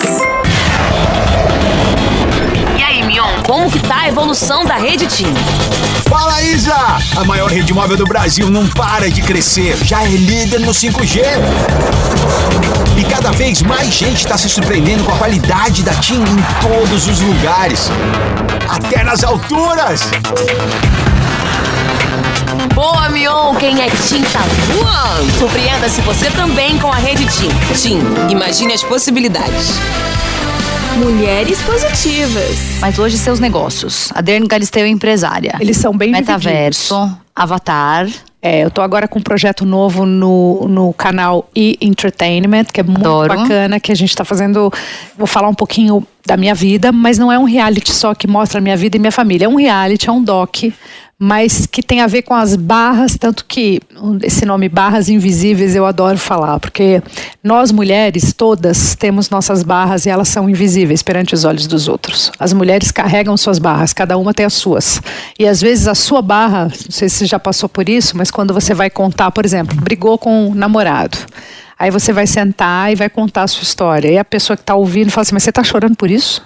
Como 3.47 3.71
que 3.71 3.79
tá 3.79 4.01
a 4.01 4.07
evolução 4.09 4.65
da 4.65 4.75
rede 4.75 5.07
TIM? 5.07 5.33
Fala, 6.09 6.41
Isa! 6.41 6.75
A 7.15 7.23
maior 7.23 7.49
rede 7.49 7.73
móvel 7.73 7.95
do 7.95 8.03
Brasil 8.03 8.49
não 8.49 8.67
para 8.67 9.09
de 9.09 9.21
crescer. 9.21 9.77
Já 9.85 10.03
é 10.03 10.07
líder 10.07 10.59
no 10.59 10.73
5G. 10.73 11.21
E 12.97 13.03
cada 13.05 13.31
vez 13.31 13.61
mais 13.61 13.93
gente 13.93 14.17
está 14.17 14.37
se 14.37 14.49
surpreendendo 14.49 15.05
com 15.05 15.13
a 15.13 15.17
qualidade 15.17 15.81
da 15.81 15.93
TIM 15.93 16.21
em 16.21 16.61
todos 16.61 17.07
os 17.07 17.21
lugares. 17.21 17.89
Até 18.67 19.01
nas 19.01 19.23
alturas! 19.23 20.01
Boa, 22.75 23.07
Mion! 23.09 23.55
Quem 23.55 23.81
é 23.81 23.89
TIM 23.89 24.23
tá 24.23 24.41
voando! 24.73 25.39
Surpreenda-se 25.39 26.01
você 26.01 26.29
também 26.31 26.77
com 26.79 26.91
a 26.91 26.97
rede 26.97 27.25
TIM. 27.25 27.49
TIM, 27.73 28.01
imagine 28.29 28.73
as 28.73 28.83
possibilidades. 28.83 29.79
Mulheres 30.97 31.61
positivas. 31.61 32.79
Mas 32.81 32.97
hoje 32.97 33.19
seus 33.19 33.39
negócios. 33.39 34.09
A 34.15 34.21
Dern 34.21 34.47
Galisteu 34.47 34.83
é 34.83 34.87
empresária. 34.87 35.55
Eles 35.59 35.77
são 35.77 35.95
bem 35.95 36.11
Metaverso, 36.11 36.95
divididos. 36.95 37.21
Avatar. 37.35 38.07
É, 38.41 38.63
eu 38.63 38.71
tô 38.71 38.81
agora 38.81 39.07
com 39.07 39.19
um 39.19 39.21
projeto 39.21 39.63
novo 39.63 40.07
no, 40.07 40.67
no 40.67 40.93
canal 40.93 41.47
e-Entertainment, 41.55 42.65
que 42.73 42.79
é 42.79 42.83
muito 42.83 43.01
Adoro. 43.01 43.35
bacana, 43.35 43.79
que 43.79 43.91
a 43.91 43.95
gente 43.95 44.15
tá 44.15 44.25
fazendo. 44.25 44.73
Vou 45.15 45.27
falar 45.27 45.49
um 45.49 45.53
pouquinho 45.53 46.05
da 46.25 46.35
minha 46.35 46.55
vida, 46.55 46.91
mas 46.91 47.19
não 47.19 47.31
é 47.31 47.37
um 47.37 47.43
reality 47.43 47.93
só 47.93 48.15
que 48.15 48.27
mostra 48.27 48.57
a 48.57 48.61
minha 48.61 48.75
vida 48.75 48.97
e 48.97 48.99
minha 48.99 49.11
família. 49.11 49.45
É 49.45 49.49
um 49.49 49.55
reality, 49.55 50.09
é 50.09 50.11
um 50.11 50.23
doc, 50.23 50.63
mas 51.19 51.65
que 51.65 51.81
tem 51.81 52.01
a 52.01 52.07
ver 52.07 52.21
com 52.21 52.33
as 52.36 52.55
barras, 52.55 53.17
tanto 53.17 53.43
que 53.45 53.81
esse 54.21 54.45
nome 54.45 54.69
Barras 54.69 55.09
Invisíveis 55.09 55.75
eu 55.75 55.83
adoro 55.83 56.17
falar, 56.17 56.59
porque 56.59 57.01
nós 57.43 57.71
mulheres 57.71 58.33
todas 58.33 58.95
temos 58.95 59.29
nossas 59.29 59.63
barras 59.63 60.05
e 60.05 60.09
elas 60.09 60.29
são 60.29 60.47
invisíveis 60.47 61.01
perante 61.01 61.33
os 61.33 61.43
olhos 61.43 61.65
dos 61.65 61.88
outros. 61.88 62.31
As 62.38 62.53
mulheres 62.53 62.91
carregam 62.91 63.36
suas 63.36 63.57
barras, 63.57 63.93
cada 63.93 64.15
uma 64.15 64.31
tem 64.31 64.45
as 64.45 64.53
suas. 64.53 65.01
E 65.39 65.47
às 65.47 65.59
vezes 65.59 65.88
a 65.88 65.95
sua 65.95 66.21
barra, 66.21 66.65
não 66.65 66.91
sei 66.91 67.09
se 67.09 67.17
você 67.17 67.25
já 67.25 67.39
passou 67.39 67.67
por 67.67 67.89
isso, 67.89 68.15
mas 68.15 68.29
quando 68.29 68.53
você 68.53 68.75
vai 68.75 68.91
contar, 68.91 69.31
por 69.31 69.43
exemplo, 69.43 69.75
brigou 69.81 70.19
com 70.19 70.50
um 70.50 70.53
namorado. 70.53 71.17
Aí 71.79 71.89
você 71.89 72.13
vai 72.13 72.27
sentar 72.27 72.91
e 72.91 72.95
vai 72.95 73.09
contar 73.09 73.43
a 73.43 73.47
sua 73.47 73.63
história. 73.63 74.12
E 74.12 74.17
a 74.17 74.25
pessoa 74.25 74.55
que 74.55 74.63
está 74.63 74.75
ouvindo 74.75 75.12
fala 75.12 75.21
assim: 75.24 75.33
Mas 75.33 75.43
você 75.43 75.50
está 75.50 75.63
chorando 75.63 75.95
por 75.95 76.09
isso? 76.09 76.43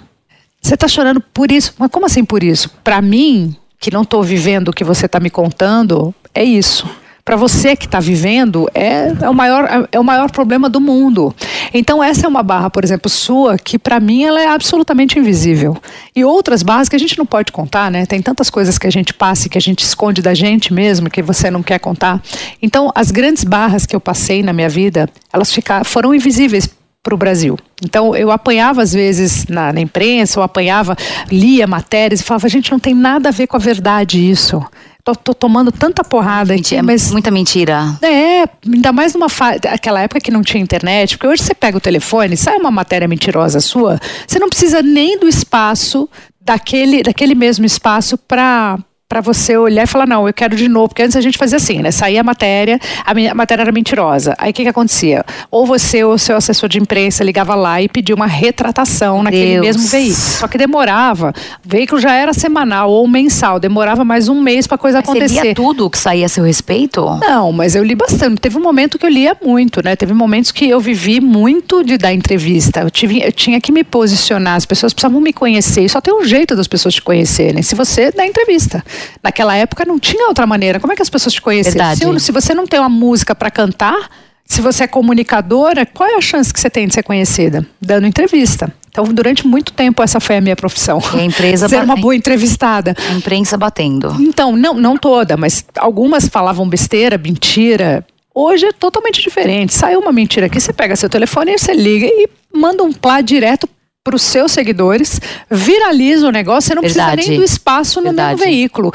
Você 0.60 0.74
está 0.74 0.86
chorando 0.86 1.20
por 1.20 1.50
isso? 1.50 1.74
Mas 1.78 1.90
como 1.90 2.04
assim 2.04 2.24
por 2.24 2.42
isso? 2.42 2.68
Para 2.84 3.00
mim, 3.00 3.56
que 3.82 3.90
não 3.90 4.02
estou 4.02 4.22
vivendo 4.22 4.68
o 4.68 4.72
que 4.72 4.84
você 4.84 5.06
está 5.06 5.18
me 5.18 5.28
contando, 5.28 6.14
é 6.32 6.44
isso. 6.44 6.88
Para 7.24 7.34
você 7.34 7.74
que 7.74 7.84
está 7.84 7.98
vivendo, 7.98 8.68
é, 8.72 9.12
é, 9.20 9.28
o 9.28 9.34
maior, 9.34 9.88
é 9.90 9.98
o 9.98 10.04
maior 10.04 10.30
problema 10.30 10.70
do 10.70 10.80
mundo. 10.80 11.34
Então, 11.74 12.02
essa 12.02 12.26
é 12.26 12.28
uma 12.28 12.44
barra, 12.44 12.70
por 12.70 12.84
exemplo, 12.84 13.10
sua, 13.10 13.58
que 13.58 13.80
para 13.80 13.98
mim 13.98 14.22
ela 14.22 14.40
é 14.40 14.46
absolutamente 14.46 15.18
invisível. 15.18 15.76
E 16.14 16.24
outras 16.24 16.62
barras 16.62 16.88
que 16.88 16.94
a 16.94 16.98
gente 16.98 17.18
não 17.18 17.26
pode 17.26 17.50
contar, 17.50 17.90
né? 17.90 18.06
Tem 18.06 18.22
tantas 18.22 18.48
coisas 18.50 18.78
que 18.78 18.86
a 18.86 18.90
gente 18.90 19.12
passa 19.12 19.48
e 19.48 19.50
que 19.50 19.58
a 19.58 19.60
gente 19.60 19.80
esconde 19.80 20.22
da 20.22 20.32
gente 20.32 20.72
mesmo, 20.72 21.10
que 21.10 21.22
você 21.22 21.50
não 21.50 21.62
quer 21.62 21.80
contar. 21.80 22.22
Então, 22.62 22.92
as 22.94 23.10
grandes 23.10 23.42
barras 23.42 23.84
que 23.84 23.96
eu 23.96 24.00
passei 24.00 24.44
na 24.44 24.52
minha 24.52 24.68
vida, 24.68 25.08
elas 25.32 25.52
ficaram, 25.52 25.84
foram 25.84 26.14
invisíveis 26.14 26.68
para 27.02 27.14
o 27.14 27.18
Brasil. 27.18 27.58
Então 27.84 28.14
eu 28.14 28.30
apanhava 28.30 28.80
às 28.82 28.92
vezes 28.92 29.46
na, 29.48 29.72
na 29.72 29.80
imprensa, 29.80 30.38
eu 30.38 30.42
apanhava, 30.42 30.96
lia 31.30 31.66
matérias 31.66 32.20
e 32.20 32.24
falava, 32.24 32.48
gente, 32.48 32.70
não 32.70 32.78
tem 32.78 32.94
nada 32.94 33.28
a 33.28 33.32
ver 33.32 33.46
com 33.46 33.56
a 33.56 33.60
verdade 33.60 34.18
isso. 34.30 34.64
Tô, 35.04 35.16
tô 35.16 35.34
tomando 35.34 35.72
tanta 35.72 36.04
porrada 36.04 36.54
aqui, 36.54 36.76
É 36.76 36.82
mas 36.82 37.10
muita 37.10 37.28
mentira. 37.28 37.98
é, 38.02 38.44
ainda 38.64 38.92
mais 38.92 39.14
numa 39.14 39.28
fa... 39.28 39.56
aquela 39.72 40.00
época 40.00 40.20
que 40.20 40.30
não 40.30 40.42
tinha 40.42 40.62
internet, 40.62 41.16
porque 41.18 41.26
hoje 41.26 41.42
você 41.42 41.54
pega 41.54 41.76
o 41.76 41.80
telefone, 41.80 42.36
sai 42.36 42.56
uma 42.56 42.70
matéria 42.70 43.08
mentirosa 43.08 43.58
sua, 43.58 43.98
você 44.24 44.38
não 44.38 44.48
precisa 44.48 44.80
nem 44.80 45.18
do 45.18 45.26
espaço 45.28 46.08
daquele, 46.40 47.02
daquele 47.02 47.34
mesmo 47.34 47.64
espaço 47.66 48.16
para 48.16 48.78
para 49.12 49.20
você 49.20 49.54
olhar 49.58 49.82
e 49.82 49.86
falar, 49.86 50.06
não, 50.06 50.26
eu 50.26 50.32
quero 50.32 50.56
de 50.56 50.66
novo. 50.70 50.88
Porque 50.88 51.02
antes 51.02 51.14
a 51.16 51.20
gente 51.20 51.36
fazia 51.36 51.58
assim, 51.58 51.82
né? 51.82 51.90
Saía 51.90 52.22
a 52.22 52.24
matéria, 52.24 52.80
a, 53.04 53.34
matéria 53.34 53.60
era 53.60 53.70
mentirosa. 53.70 54.34
Aí 54.38 54.52
o 54.52 54.54
que, 54.54 54.62
que 54.62 54.70
acontecia? 54.70 55.22
Ou 55.50 55.66
você 55.66 56.02
ou 56.02 56.16
seu 56.16 56.34
assessor 56.34 56.66
de 56.66 56.78
imprensa 56.78 57.22
ligava 57.22 57.54
lá 57.54 57.82
e 57.82 57.90
pedia 57.90 58.14
uma 58.14 58.26
retratação 58.26 59.22
naquele 59.22 59.60
Deus. 59.60 59.66
mesmo 59.66 59.86
veículo. 59.86 60.16
Só 60.16 60.48
que 60.48 60.56
demorava. 60.56 61.34
O 61.62 61.68
veículo 61.68 62.00
já 62.00 62.14
era 62.14 62.32
semanal 62.32 62.90
ou 62.90 63.06
mensal, 63.06 63.60
demorava 63.60 64.02
mais 64.02 64.30
um 64.30 64.40
mês 64.40 64.66
para 64.66 64.78
coisa 64.78 65.02
Você 65.02 65.10
acontecer. 65.10 65.42
lia 65.42 65.54
tudo 65.54 65.90
que 65.90 65.98
saía 65.98 66.24
a 66.24 66.28
seu 66.30 66.44
respeito? 66.44 67.04
Não, 67.20 67.52
mas 67.52 67.74
eu 67.74 67.84
li 67.84 67.94
bastante. 67.94 68.40
Teve 68.40 68.56
um 68.56 68.62
momento 68.62 68.98
que 68.98 69.04
eu 69.04 69.10
lia 69.10 69.36
muito, 69.44 69.84
né? 69.84 69.94
Teve 69.94 70.14
momentos 70.14 70.50
que 70.50 70.66
eu 70.66 70.80
vivi 70.80 71.20
muito 71.20 71.84
de 71.84 71.98
dar 71.98 72.14
entrevista. 72.14 72.80
Eu, 72.80 72.90
tive, 72.90 73.22
eu 73.22 73.30
tinha 73.30 73.60
que 73.60 73.72
me 73.72 73.84
posicionar, 73.84 74.56
as 74.56 74.64
pessoas 74.64 74.94
precisavam 74.94 75.20
me 75.20 75.34
conhecer. 75.34 75.82
E 75.82 75.88
só 75.90 76.00
tem 76.00 76.14
um 76.14 76.24
jeito 76.24 76.56
das 76.56 76.66
pessoas 76.66 76.94
te 76.94 77.02
conhecerem, 77.02 77.62
se 77.62 77.74
você 77.74 78.10
dá 78.10 78.26
entrevista. 78.26 78.82
Naquela 79.22 79.56
época 79.56 79.84
não 79.84 79.98
tinha 79.98 80.28
outra 80.28 80.46
maneira. 80.46 80.80
Como 80.80 80.92
é 80.92 80.96
que 80.96 81.02
as 81.02 81.10
pessoas 81.10 81.34
te 81.34 81.42
conheciam? 81.42 82.18
Se, 82.18 82.26
se 82.26 82.32
você 82.32 82.54
não 82.54 82.66
tem 82.66 82.80
uma 82.80 82.88
música 82.88 83.34
para 83.34 83.50
cantar, 83.50 84.08
se 84.44 84.60
você 84.60 84.84
é 84.84 84.86
comunicadora, 84.86 85.86
qual 85.86 86.08
é 86.08 86.14
a 86.14 86.20
chance 86.20 86.52
que 86.52 86.60
você 86.60 86.68
tem 86.68 86.86
de 86.86 86.94
ser 86.94 87.02
conhecida? 87.02 87.66
Dando 87.80 88.06
entrevista. 88.06 88.72
Então, 88.90 89.04
durante 89.04 89.46
muito 89.46 89.72
tempo, 89.72 90.02
essa 90.02 90.20
foi 90.20 90.36
a 90.36 90.40
minha 90.40 90.54
profissão. 90.54 91.00
E 91.14 91.20
a 91.20 91.24
empresa 91.24 91.66
Ser 91.66 91.82
uma 91.82 91.96
boa 91.96 92.14
entrevistada. 92.14 92.94
A 93.10 93.14
imprensa 93.14 93.56
batendo. 93.56 94.14
Então, 94.20 94.54
não, 94.54 94.74
não 94.74 94.98
toda, 94.98 95.36
mas 95.36 95.64
algumas 95.78 96.28
falavam 96.28 96.68
besteira, 96.68 97.16
mentira. 97.16 98.04
Hoje 98.34 98.66
é 98.66 98.72
totalmente 98.72 99.22
diferente. 99.22 99.72
Saiu 99.72 100.00
uma 100.00 100.12
mentira 100.12 100.46
aqui, 100.46 100.60
você 100.60 100.72
pega 100.74 100.94
seu 100.96 101.08
telefone 101.08 101.52
e 101.52 101.58
você 101.58 101.72
liga 101.72 102.06
e 102.06 102.28
manda 102.52 102.82
um 102.82 102.92
plá 102.92 103.22
direto 103.22 103.66
para 104.04 104.16
os 104.16 104.22
seus 104.22 104.50
seguidores, 104.50 105.20
viraliza 105.48 106.26
o 106.26 106.30
negócio, 106.32 106.68
você 106.68 106.74
não 106.74 106.82
Verdade. 106.82 107.12
precisa 107.12 107.30
nem 107.30 107.38
do 107.40 107.44
espaço 107.44 108.00
no 108.00 108.06
Verdade. 108.06 108.34
mesmo 108.34 108.44
veículo. 108.44 108.92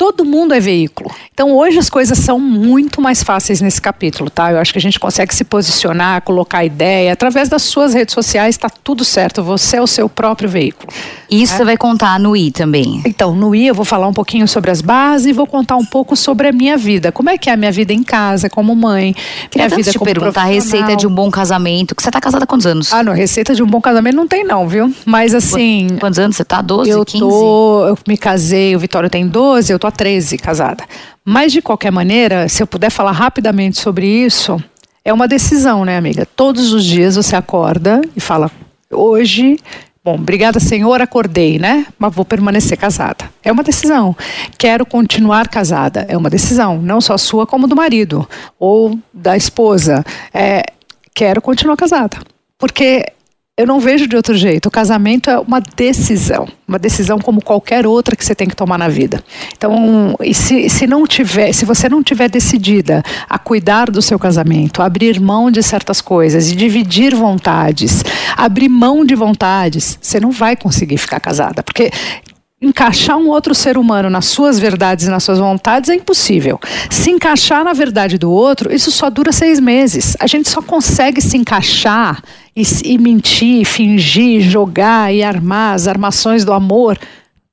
Todo 0.00 0.24
mundo 0.24 0.54
é 0.54 0.60
veículo. 0.60 1.10
Então 1.30 1.54
hoje 1.54 1.78
as 1.78 1.90
coisas 1.90 2.16
são 2.18 2.40
muito 2.40 3.02
mais 3.02 3.22
fáceis 3.22 3.60
nesse 3.60 3.82
capítulo, 3.82 4.30
tá? 4.30 4.50
Eu 4.50 4.58
acho 4.58 4.72
que 4.72 4.78
a 4.78 4.80
gente 4.80 4.98
consegue 4.98 5.34
se 5.34 5.44
posicionar, 5.44 6.22
colocar 6.22 6.64
ideia. 6.64 7.12
Através 7.12 7.50
das 7.50 7.60
suas 7.64 7.92
redes 7.92 8.14
sociais 8.14 8.54
está 8.54 8.70
tudo 8.70 9.04
certo. 9.04 9.42
Você 9.42 9.76
é 9.76 9.82
o 9.82 9.86
seu 9.86 10.08
próprio 10.08 10.48
veículo. 10.48 10.90
Isso 11.30 11.54
você 11.54 11.64
vai 11.66 11.76
contar 11.76 12.18
no 12.18 12.34
I 12.34 12.50
também. 12.50 13.02
Então, 13.04 13.34
no 13.34 13.54
I 13.54 13.66
eu 13.66 13.74
vou 13.74 13.84
falar 13.84 14.08
um 14.08 14.12
pouquinho 14.14 14.48
sobre 14.48 14.70
as 14.70 14.80
bases 14.80 15.26
e 15.26 15.32
vou 15.34 15.46
contar 15.46 15.76
um 15.76 15.84
pouco 15.84 16.16
sobre 16.16 16.48
a 16.48 16.52
minha 16.52 16.78
vida. 16.78 17.12
Como 17.12 17.28
é 17.28 17.36
que 17.36 17.50
é 17.50 17.52
a 17.52 17.56
minha 17.56 17.70
vida 17.70 17.92
em 17.92 18.02
casa, 18.02 18.48
como 18.48 18.74
mãe, 18.74 19.14
Queria 19.50 19.66
minha 19.66 19.76
vida 19.76 19.92
te 19.92 19.98
como 19.98 20.10
perguntar 20.10 20.42
a 20.42 20.46
receita 20.46 20.96
de 20.96 21.06
um 21.06 21.14
bom 21.14 21.30
casamento. 21.30 21.94
Que 21.94 22.02
você 22.02 22.10
tá 22.10 22.22
casada 22.22 22.44
há 22.44 22.46
quantos 22.46 22.66
anos? 22.66 22.90
Ah, 22.90 23.02
não, 23.02 23.12
receita 23.12 23.54
de 23.54 23.62
um 23.62 23.66
bom 23.66 23.82
casamento 23.82 24.16
não 24.16 24.26
tem 24.26 24.44
não, 24.44 24.66
viu? 24.66 24.90
Mas 25.04 25.34
assim, 25.34 25.88
Quantos 26.00 26.18
anos 26.18 26.36
você 26.36 26.44
tá? 26.44 26.62
12, 26.62 26.88
eu 26.88 27.04
15? 27.04 27.22
tô, 27.22 27.86
eu 27.86 27.98
me 28.08 28.16
casei, 28.16 28.74
o 28.74 28.78
Vitório 28.78 29.10
tem 29.10 29.28
12, 29.28 29.70
eu 29.70 29.78
tô 29.78 29.89
há 29.90 29.92
13 29.92 30.38
casada. 30.38 30.84
Mas 31.24 31.52
de 31.52 31.60
qualquer 31.60 31.92
maneira, 31.92 32.48
se 32.48 32.62
eu 32.62 32.66
puder 32.66 32.90
falar 32.90 33.12
rapidamente 33.12 33.78
sobre 33.78 34.06
isso, 34.06 34.62
é 35.04 35.12
uma 35.12 35.28
decisão, 35.28 35.84
né, 35.84 35.96
amiga? 35.96 36.24
Todos 36.24 36.72
os 36.72 36.84
dias 36.84 37.16
você 37.16 37.36
acorda 37.36 38.00
e 38.16 38.20
fala: 38.20 38.50
"Hoje 38.90 39.58
Bom, 40.02 40.14
obrigada, 40.14 40.58
Senhor, 40.58 41.02
acordei, 41.02 41.58
né? 41.58 41.86
Mas 41.98 42.14
vou 42.14 42.24
permanecer 42.24 42.78
casada. 42.78 43.30
É 43.44 43.52
uma 43.52 43.62
decisão. 43.62 44.16
Quero 44.56 44.86
continuar 44.86 45.46
casada. 45.46 46.06
É 46.08 46.16
uma 46.16 46.30
decisão, 46.30 46.80
não 46.80 47.02
só 47.02 47.18
sua, 47.18 47.46
como 47.46 47.66
do 47.68 47.76
marido 47.76 48.26
ou 48.58 48.98
da 49.12 49.36
esposa. 49.36 50.02
É, 50.32 50.64
quero 51.14 51.42
continuar 51.42 51.76
casada. 51.76 52.16
Porque 52.56 53.12
eu 53.60 53.66
não 53.66 53.78
vejo 53.78 54.06
de 54.06 54.16
outro 54.16 54.34
jeito. 54.34 54.66
O 54.66 54.70
casamento 54.70 55.28
é 55.28 55.38
uma 55.38 55.60
decisão, 55.60 56.48
uma 56.66 56.78
decisão 56.78 57.18
como 57.18 57.42
qualquer 57.42 57.86
outra 57.86 58.16
que 58.16 58.24
você 58.24 58.34
tem 58.34 58.48
que 58.48 58.56
tomar 58.56 58.78
na 58.78 58.88
vida. 58.88 59.22
Então, 59.54 60.16
se, 60.32 60.70
se 60.70 60.86
não 60.86 61.06
tiver, 61.06 61.52
se 61.52 61.66
você 61.66 61.86
não 61.86 62.02
tiver 62.02 62.30
decidida 62.30 63.02
a 63.28 63.38
cuidar 63.38 63.90
do 63.90 64.00
seu 64.00 64.18
casamento, 64.18 64.80
abrir 64.80 65.20
mão 65.20 65.50
de 65.50 65.62
certas 65.62 66.00
coisas 66.00 66.50
e 66.50 66.56
dividir 66.56 67.14
vontades, 67.14 68.02
abrir 68.34 68.70
mão 68.70 69.04
de 69.04 69.14
vontades, 69.14 69.98
você 70.00 70.18
não 70.18 70.30
vai 70.30 70.56
conseguir 70.56 70.96
ficar 70.96 71.20
casada, 71.20 71.62
porque 71.62 71.90
encaixar 72.62 73.16
um 73.16 73.28
outro 73.28 73.54
ser 73.54 73.78
humano 73.78 74.10
nas 74.10 74.26
suas 74.26 74.58
verdades 74.58 75.06
e 75.06 75.10
nas 75.10 75.24
suas 75.24 75.38
vontades 75.38 75.88
é 75.88 75.94
impossível. 75.94 76.60
Se 76.90 77.10
encaixar 77.10 77.64
na 77.64 77.72
verdade 77.72 78.18
do 78.18 78.30
outro, 78.30 78.72
isso 78.72 78.90
só 78.90 79.08
dura 79.08 79.32
seis 79.32 79.58
meses. 79.58 80.14
A 80.20 80.26
gente 80.26 80.48
só 80.48 80.60
consegue 80.60 81.22
se 81.22 81.38
encaixar 81.38 82.22
e, 82.54 82.62
e 82.84 82.98
mentir, 82.98 83.64
fingir, 83.64 84.42
jogar 84.42 85.12
e 85.12 85.22
armar 85.22 85.74
as 85.74 85.88
armações 85.88 86.44
do 86.44 86.52
amor 86.52 86.98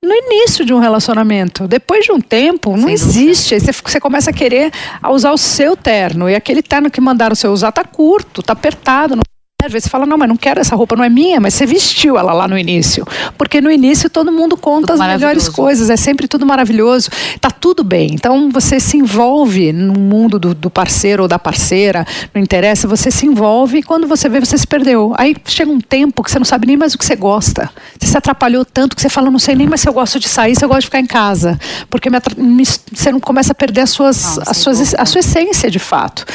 no 0.03 0.13
início 0.13 0.65
de 0.65 0.73
um 0.73 0.79
relacionamento. 0.79 1.67
Depois 1.67 2.05
de 2.05 2.11
um 2.11 2.19
tempo, 2.19 2.71
não 2.71 2.87
Sem 2.87 2.93
existe. 2.93 3.55
Aí 3.55 3.61
você, 3.61 3.71
você, 3.71 3.99
começa 3.99 4.29
a 4.29 4.33
querer 4.33 4.71
usar 5.09 5.31
o 5.31 5.37
seu 5.37 5.75
terno. 5.75 6.29
E 6.29 6.35
aquele 6.35 6.61
terno 6.61 6.91
que 6.91 7.01
mandaram 7.01 7.35
você 7.35 7.47
usar 7.47 7.71
tá 7.71 7.83
curto, 7.83 8.43
tá 8.43 8.53
apertado. 8.53 9.15
Não 9.15 9.23
às 9.65 9.71
vezes 9.71 9.85
você 9.85 9.89
fala, 9.89 10.05
não, 10.05 10.19
mas 10.19 10.29
não 10.29 10.37
quero 10.37 10.59
essa 10.59 10.75
roupa, 10.75 10.95
não 10.95 11.03
é 11.03 11.09
minha, 11.09 11.39
mas 11.39 11.55
você 11.55 11.65
vestiu 11.65 12.15
ela 12.15 12.31
lá 12.31 12.47
no 12.47 12.55
início. 12.55 13.03
Porque 13.39 13.59
no 13.59 13.71
início 13.71 14.07
todo 14.07 14.31
mundo 14.31 14.55
conta 14.55 14.93
tudo 14.93 15.01
as 15.01 15.07
melhores 15.07 15.49
coisas, 15.49 15.89
é 15.89 15.97
sempre 15.97 16.27
tudo 16.27 16.45
maravilhoso. 16.45 17.09
Tá 17.41 17.49
tudo 17.49 17.83
bem. 17.83 18.11
Então 18.13 18.51
você 18.51 18.79
se 18.79 18.97
envolve 18.97 19.73
no 19.73 19.93
mundo 19.93 20.37
do, 20.37 20.53
do 20.53 20.69
parceiro 20.69 21.23
ou 21.23 21.27
da 21.27 21.39
parceira, 21.39 22.05
não 22.35 22.41
interessa, 22.41 22.87
você 22.87 23.09
se 23.09 23.25
envolve 23.25 23.79
e 23.79 23.83
quando 23.83 24.05
você 24.05 24.29
vê, 24.29 24.39
você 24.39 24.55
se 24.59 24.67
perdeu. 24.67 25.15
Aí 25.17 25.35
chega 25.45 25.71
um 25.71 25.81
tempo 25.81 26.21
que 26.23 26.29
você 26.29 26.37
não 26.37 26.45
sabe 26.45 26.67
nem 26.67 26.77
mais 26.77 26.93
o 26.93 26.97
que 26.99 27.05
você 27.05 27.15
gosta. 27.15 27.67
Você 27.99 28.11
se 28.11 28.17
atrapalhou 28.17 28.63
tanto 28.63 28.95
que 28.95 29.01
você 29.01 29.09
fala, 29.09 29.31
não 29.31 29.39
sei 29.39 29.55
nem 29.55 29.65
mais 29.65 29.81
se 29.81 29.89
eu 29.89 29.93
gosto 29.93 30.19
de 30.19 30.29
sair, 30.29 30.55
se 30.55 30.63
eu 30.63 30.69
gosto 30.69 30.81
de 30.81 30.87
ficar 30.87 30.99
em 30.99 31.07
casa. 31.07 31.59
Porque 31.89 32.11
me, 32.11 32.17
me, 32.37 32.63
você 32.63 33.11
não 33.11 33.19
começa 33.19 33.53
a 33.53 33.55
perder 33.55 33.81
as 33.81 33.89
suas, 33.89 34.37
as 34.37 34.57
suas, 34.57 34.93
a 34.93 35.05
sua 35.05 35.19
essência 35.19 35.71
de 35.71 35.79
fato. 35.79 36.25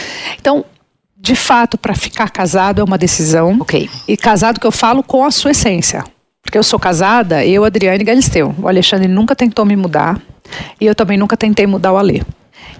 Então, 0.40 0.64
de 1.22 1.36
fato, 1.36 1.78
para 1.78 1.94
ficar 1.94 2.30
casado 2.30 2.80
é 2.80 2.84
uma 2.84 2.98
decisão. 2.98 3.56
Ok. 3.60 3.88
E 4.08 4.16
casado 4.16 4.58
que 4.58 4.66
eu 4.66 4.72
falo 4.72 5.04
com 5.04 5.24
a 5.24 5.30
sua 5.30 5.52
essência. 5.52 6.02
Porque 6.42 6.58
eu 6.58 6.64
sou 6.64 6.80
casada, 6.80 7.46
eu, 7.46 7.64
Adriane 7.64 8.02
Galisteu. 8.02 8.52
O 8.60 8.66
Alexandre 8.66 9.06
nunca 9.06 9.36
tentou 9.36 9.64
me 9.64 9.76
mudar. 9.76 10.20
E 10.80 10.84
eu 10.84 10.96
também 10.96 11.16
nunca 11.16 11.36
tentei 11.36 11.64
mudar 11.64 11.92
o 11.92 11.96
Alê. 11.96 12.22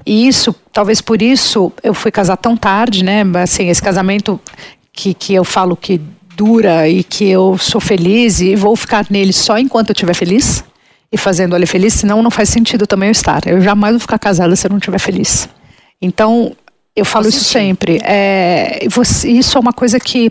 E 0.05 0.26
isso, 0.26 0.52
talvez 0.72 1.00
por 1.00 1.22
isso, 1.22 1.72
eu 1.85 1.94
fui 1.94 2.11
casar 2.11 2.37
tão 2.37 2.57
tarde, 2.57 3.05
né? 3.05 3.22
Assim, 3.40 3.68
esse 3.68 3.81
casamento 3.81 4.40
que, 4.92 5.14
que 5.14 5.33
eu 5.33 5.44
falo 5.44 5.76
que 5.76 6.00
dura 6.37 6.88
e 6.88 7.05
que 7.05 7.28
eu 7.28 7.57
sou 7.59 7.81
feliz 7.81 8.40
e 8.40 8.57
vou 8.57 8.74
ficar 8.74 9.07
nele 9.09 9.33
só 9.33 9.57
enquanto 9.57 9.90
eu 9.90 9.92
estiver 9.92 10.14
feliz 10.14 10.64
e 11.12 11.16
fazendo 11.16 11.55
ele 11.55 11.66
feliz, 11.66 11.94
senão 11.94 12.22
não 12.22 12.31
faz 12.31 12.48
sentido 12.48 12.88
também 12.88 13.09
eu 13.09 13.12
estar. 13.12 13.46
Eu 13.46 13.61
jamais 13.61 13.92
vou 13.92 14.00
ficar 14.00 14.18
casada 14.18 14.57
se 14.57 14.66
eu 14.66 14.70
não 14.70 14.78
estiver 14.78 14.98
feliz. 14.98 15.48
Então, 16.00 16.57
eu 16.94 17.05
falo 17.05 17.28
isso 17.28 17.44
sempre. 17.44 18.00
É, 18.02 18.87
você, 18.90 19.31
isso 19.31 19.57
é 19.57 19.61
uma 19.61 19.72
coisa 19.72 19.98
que 19.98 20.31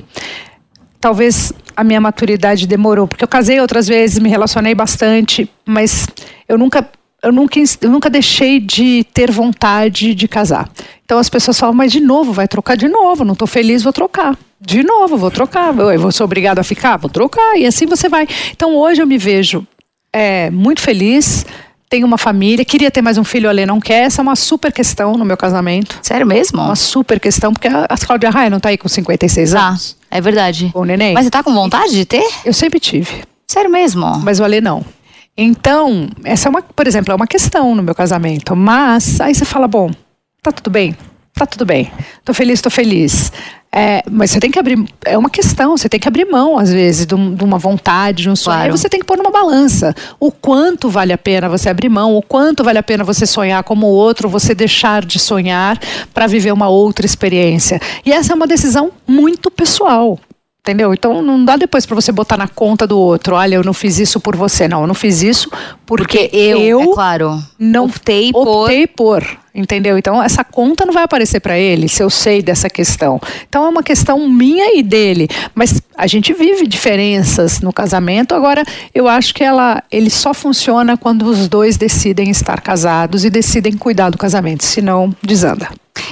talvez 1.00 1.52
a 1.76 1.84
minha 1.84 2.00
maturidade 2.00 2.68
demorou, 2.68 3.08
porque 3.08 3.24
eu 3.24 3.28
casei 3.28 3.60
outras 3.60 3.88
vezes, 3.88 4.20
me 4.20 4.30
relacionei 4.30 4.76
bastante, 4.76 5.50
mas 5.66 6.08
eu 6.48 6.58
nunca 6.58 6.88
eu 7.24 7.32
nunca, 7.32 7.60
eu 7.82 7.90
nunca 7.90 8.10
deixei 8.10 8.60
de 8.60 9.06
ter 9.14 9.30
vontade 9.30 10.16
de 10.16 10.28
casar. 10.28 10.68
Então 11.06 11.20
as 11.20 11.30
pessoas 11.30 11.60
falam, 11.60 11.76
mas 11.76 11.92
de 11.92 12.00
novo, 12.00 12.34
vai 12.34 12.48
trocar 12.48 12.76
de 12.76 12.88
novo, 12.88 13.24
não 13.24 13.34
estou 13.34 13.48
feliz, 13.48 13.84
vou 13.84 13.94
trocar. 13.94 14.36
De 14.60 14.84
novo, 14.84 15.18
vou 15.18 15.30
trocar. 15.30 15.78
Eu 15.78 16.00
vou 16.00 16.12
ser 16.12 16.24
obrigado 16.24 16.60
a 16.60 16.64
ficar? 16.64 16.98
Vou 16.98 17.10
trocar. 17.10 17.58
E 17.58 17.66
assim 17.66 17.86
você 17.86 18.10
vai. 18.10 18.28
Então 18.52 18.76
hoje 18.76 19.02
eu 19.02 19.08
me 19.08 19.18
vejo 19.18 19.66
é, 20.12 20.50
muito 20.50 20.82
feliz, 20.82 21.46
tenho 21.92 22.08
uma 22.08 22.18
família, 22.18 22.64
queria 22.64 22.90
ter 22.90 23.02
mais 23.02 23.18
um 23.18 23.24
filho, 23.24 23.50
a 23.50 23.52
Lê 23.52 23.66
não 23.66 23.78
quer. 23.78 24.06
Essa 24.06 24.22
é 24.22 24.24
uma 24.24 24.38
super 24.38 24.72
questão 24.72 25.18
no 25.18 25.26
meu 25.26 25.36
casamento. 25.36 26.00
Sério 26.02 26.26
mesmo? 26.26 26.62
Uma 26.62 26.74
super 26.74 27.20
questão, 27.20 27.52
porque 27.52 27.68
a 27.68 27.86
Cláudia 27.98 28.30
Raia 28.30 28.50
não 28.50 28.62
tá 28.62 28.70
aí 28.70 28.78
com 28.78 28.88
56 28.88 29.52
tá, 29.52 29.68
anos. 29.68 29.98
É 30.10 30.22
verdade. 30.22 30.70
Com 30.72 30.80
o 30.80 30.86
neném. 30.86 31.14
Mas 31.14 31.26
você 31.26 31.30
tá 31.30 31.44
com 31.44 31.54
vontade 31.54 31.92
de 31.92 32.06
ter? 32.06 32.26
Eu 32.46 32.54
sempre 32.54 32.80
tive. 32.80 33.24
Sério 33.46 33.70
mesmo? 33.70 34.06
Mas 34.24 34.40
o 34.40 34.44
Alê 34.46 34.62
não. 34.62 34.86
Então, 35.36 36.08
essa 36.24 36.48
é 36.48 36.50
uma, 36.50 36.62
por 36.62 36.88
exemplo, 36.88 37.12
é 37.12 37.16
uma 37.16 37.28
questão 37.28 37.76
no 37.76 37.84
meu 37.84 37.94
casamento. 37.94 38.56
Mas 38.56 39.20
aí 39.20 39.36
você 39.36 39.44
fala, 39.44 39.68
bom, 39.68 39.92
tá 40.42 40.54
tudo 40.54 40.70
bem, 40.70 40.96
tá 41.34 41.46
tudo 41.46 41.66
bem. 41.66 41.92
Tô 42.24 42.34
feliz, 42.34 42.62
tô 42.62 42.70
feliz. 42.70 43.34
É, 43.74 44.04
mas 44.12 44.32
você 44.32 44.40
tem 44.40 44.52
que 44.52 44.60
abrir. 44.60 44.84
É 45.06 45.18
uma 45.18 45.30
questão, 45.30 45.78
você 45.78 45.88
tem 45.88 46.00
que 46.00 46.08
abrir 46.08 46.26
mão, 46.26 46.58
às 46.58 46.72
vezes, 46.72 47.06
de, 47.06 47.16
um, 47.16 47.34
de 47.34 47.44
uma 47.44 47.58
vontade, 47.58 48.24
de 48.24 48.30
um 48.30 48.36
sonho. 48.36 48.58
Claro. 48.58 48.72
Aí 48.74 48.78
você 48.78 48.90
tem 48.90 49.00
que 49.00 49.06
pôr 49.06 49.18
numa 49.18 49.32
balança. 49.32 49.96
O 50.20 50.30
quanto 50.30 50.90
vale 50.90 51.14
a 51.14 51.18
pena 51.18 51.48
você 51.48 51.70
abrir 51.70 51.88
mão, 51.88 52.16
o 52.18 52.22
quanto 52.22 52.66
vale 52.66 52.80
a 52.80 52.84
pena 52.84 53.04
você 53.04 53.26
sonhar 53.26 53.64
como 53.64 53.88
o 53.88 53.92
outro, 53.92 54.28
você 54.28 54.54
deixar 54.54 55.06
de 55.06 55.18
sonhar 55.18 55.80
para 56.14 56.28
viver 56.28 56.52
uma 56.52 56.68
outra 56.68 57.06
experiência. 57.06 57.80
E 58.06 58.12
essa 58.12 58.34
é 58.34 58.36
uma 58.36 58.48
decisão 58.48 58.92
muito 59.08 59.50
pessoal. 59.50 60.20
Entendeu? 60.64 60.94
Então 60.94 61.24
não 61.24 61.44
dá 61.44 61.58
depois 61.58 61.88
para 61.88 61.96
você 61.96 62.12
botar 62.12 62.38
na 62.38 62.48
conta 62.48 62.86
do 62.86 62.98
outro. 62.98 63.36
Olha, 63.36 63.56
eu 63.56 63.64
não 63.64 63.74
fiz 63.74 63.98
isso 63.98 64.20
por 64.20 64.36
você, 64.36 64.68
não. 64.68 64.82
Eu 64.82 64.88
não 64.88 64.94
fiz 64.94 65.24
isso 65.24 65.50
porque, 65.88 66.30
porque 66.30 66.38
eu, 66.38 66.60
eu, 66.60 66.82
é 66.82 66.94
claro, 66.94 67.44
não 67.58 67.86
optei, 67.86 68.30
optei 68.32 68.86
por. 68.86 69.24
por 69.24 69.42
entendeu? 69.56 69.98
Então 69.98 70.22
essa 70.22 70.44
conta 70.44 70.86
não 70.86 70.94
vai 70.94 71.04
aparecer 71.04 71.40
para 71.40 71.58
ele 71.58 71.88
se 71.88 72.04
eu 72.04 72.12
sei 72.12 72.44
dessa 72.44 72.70
questão. 72.70 73.20
Então 73.50 73.66
é 73.66 73.70
uma 73.70 73.82
questão 73.82 74.28
minha 74.30 74.78
e 74.78 74.84
dele, 74.84 75.28
mas 75.56 75.82
a 75.98 76.06
gente 76.06 76.32
vive 76.32 76.68
diferenças 76.68 77.60
no 77.60 77.74
casamento. 77.74 78.36
Agora 78.36 78.64
eu 78.94 79.08
acho 79.08 79.34
que 79.34 79.44
ela 79.44 79.84
ele 79.92 80.12
só 80.12 80.32
funciona 80.32 80.96
quando 80.96 81.24
os 81.24 81.48
dois 81.48 81.76
decidem 81.76 82.30
estar 82.30 82.62
casados 82.62 83.26
e 83.26 83.32
decidem 83.32 83.74
cuidar 83.74 84.12
do 84.12 84.18
casamento, 84.18 84.64
senão 84.64 85.12
desanda. 85.24 85.70